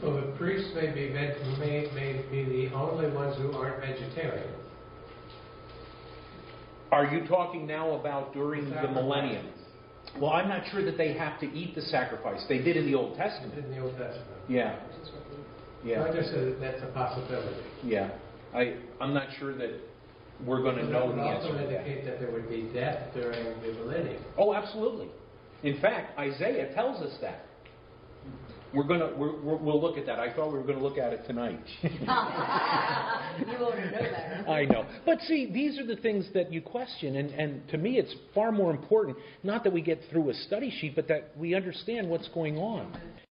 So 0.00 0.12
the 0.14 0.36
priests 0.36 0.70
may 0.74 0.92
be, 0.92 1.08
veg- 1.10 1.40
may, 1.58 1.88
may 1.94 2.22
be 2.30 2.44
the 2.68 2.74
only 2.74 3.10
ones 3.10 3.34
who 3.38 3.50
aren't 3.52 3.80
vegetarian. 3.80 4.46
Are 6.92 7.06
you 7.06 7.26
talking 7.26 7.66
now 7.66 7.92
about 7.92 8.34
during 8.34 8.66
the 8.66 8.74
Sacrifice. 8.74 8.94
millennium? 8.94 9.46
Well, 10.20 10.32
I'm 10.32 10.48
not 10.48 10.62
sure 10.70 10.84
that 10.84 10.98
they 10.98 11.14
have 11.14 11.40
to 11.40 11.46
eat 11.52 11.74
the 11.74 11.80
sacrifice. 11.82 12.44
They 12.48 12.58
did 12.58 12.76
in 12.76 12.84
the 12.86 12.94
Old 12.94 13.16
Testament. 13.16 13.54
In 13.64 13.70
the 13.70 13.78
Old 13.80 13.96
Testament. 13.96 14.26
Yeah. 14.48 14.76
I 15.82 15.88
Yeah. 15.88 16.12
just 16.14 16.28
said 16.30 16.46
that 16.46 16.60
that's 16.60 16.82
a 16.82 16.86
possibility. 16.92 17.56
Yeah. 17.82 18.10
I, 18.54 18.76
I'm 19.00 19.14
not 19.14 19.28
sure 19.38 19.54
that 19.56 19.70
we're 20.44 20.62
going 20.62 20.76
to 20.76 20.82
But 20.82 20.90
know 20.90 21.08
that 21.08 21.16
the 21.16 21.22
answer 21.22 21.48
also 21.48 21.58
to 21.58 21.66
that. 21.66 21.86
indicate 21.86 22.04
that 22.04 22.20
there 22.20 22.30
would 22.30 22.48
be 22.48 22.68
death 22.74 23.14
during 23.14 23.60
the 23.62 23.72
millennium. 23.72 24.22
Oh, 24.36 24.54
absolutely. 24.54 25.08
In 25.62 25.80
fact, 25.80 26.18
Isaiah 26.18 26.74
tells 26.74 27.00
us 27.02 27.16
that. 27.20 27.46
We're 28.74 28.82
gonna 28.82 29.12
we're, 29.16 29.40
we're, 29.40 29.56
we'll 29.56 29.80
look 29.80 29.96
at 29.96 30.04
that. 30.06 30.18
I 30.18 30.34
thought 30.34 30.48
we 30.52 30.58
were 30.58 30.64
going 30.64 30.76
to 30.78 30.84
look 30.84 30.98
at 30.98 31.12
it 31.12 31.24
tonight. 31.26 31.60
You 31.82 33.52
ought 33.64 33.74
to 33.76 33.90
know 33.90 34.00
that. 34.02 34.48
I 34.48 34.64
know, 34.64 34.86
but 35.04 35.20
see, 35.22 35.50
these 35.50 35.78
are 35.78 35.86
the 35.86 35.96
things 35.96 36.26
that 36.34 36.52
you 36.52 36.60
question, 36.60 37.16
and 37.16 37.30
and 37.30 37.68
to 37.68 37.78
me, 37.78 37.98
it's 37.98 38.12
far 38.34 38.50
more 38.50 38.70
important 38.70 39.16
not 39.42 39.62
that 39.64 39.72
we 39.72 39.80
get 39.82 40.00
through 40.10 40.30
a 40.30 40.34
study 40.34 40.70
sheet, 40.80 40.94
but 40.96 41.06
that 41.08 41.30
we 41.38 41.54
understand 41.54 42.08
what's 42.10 42.28
going 42.28 42.56
on. 42.58 42.98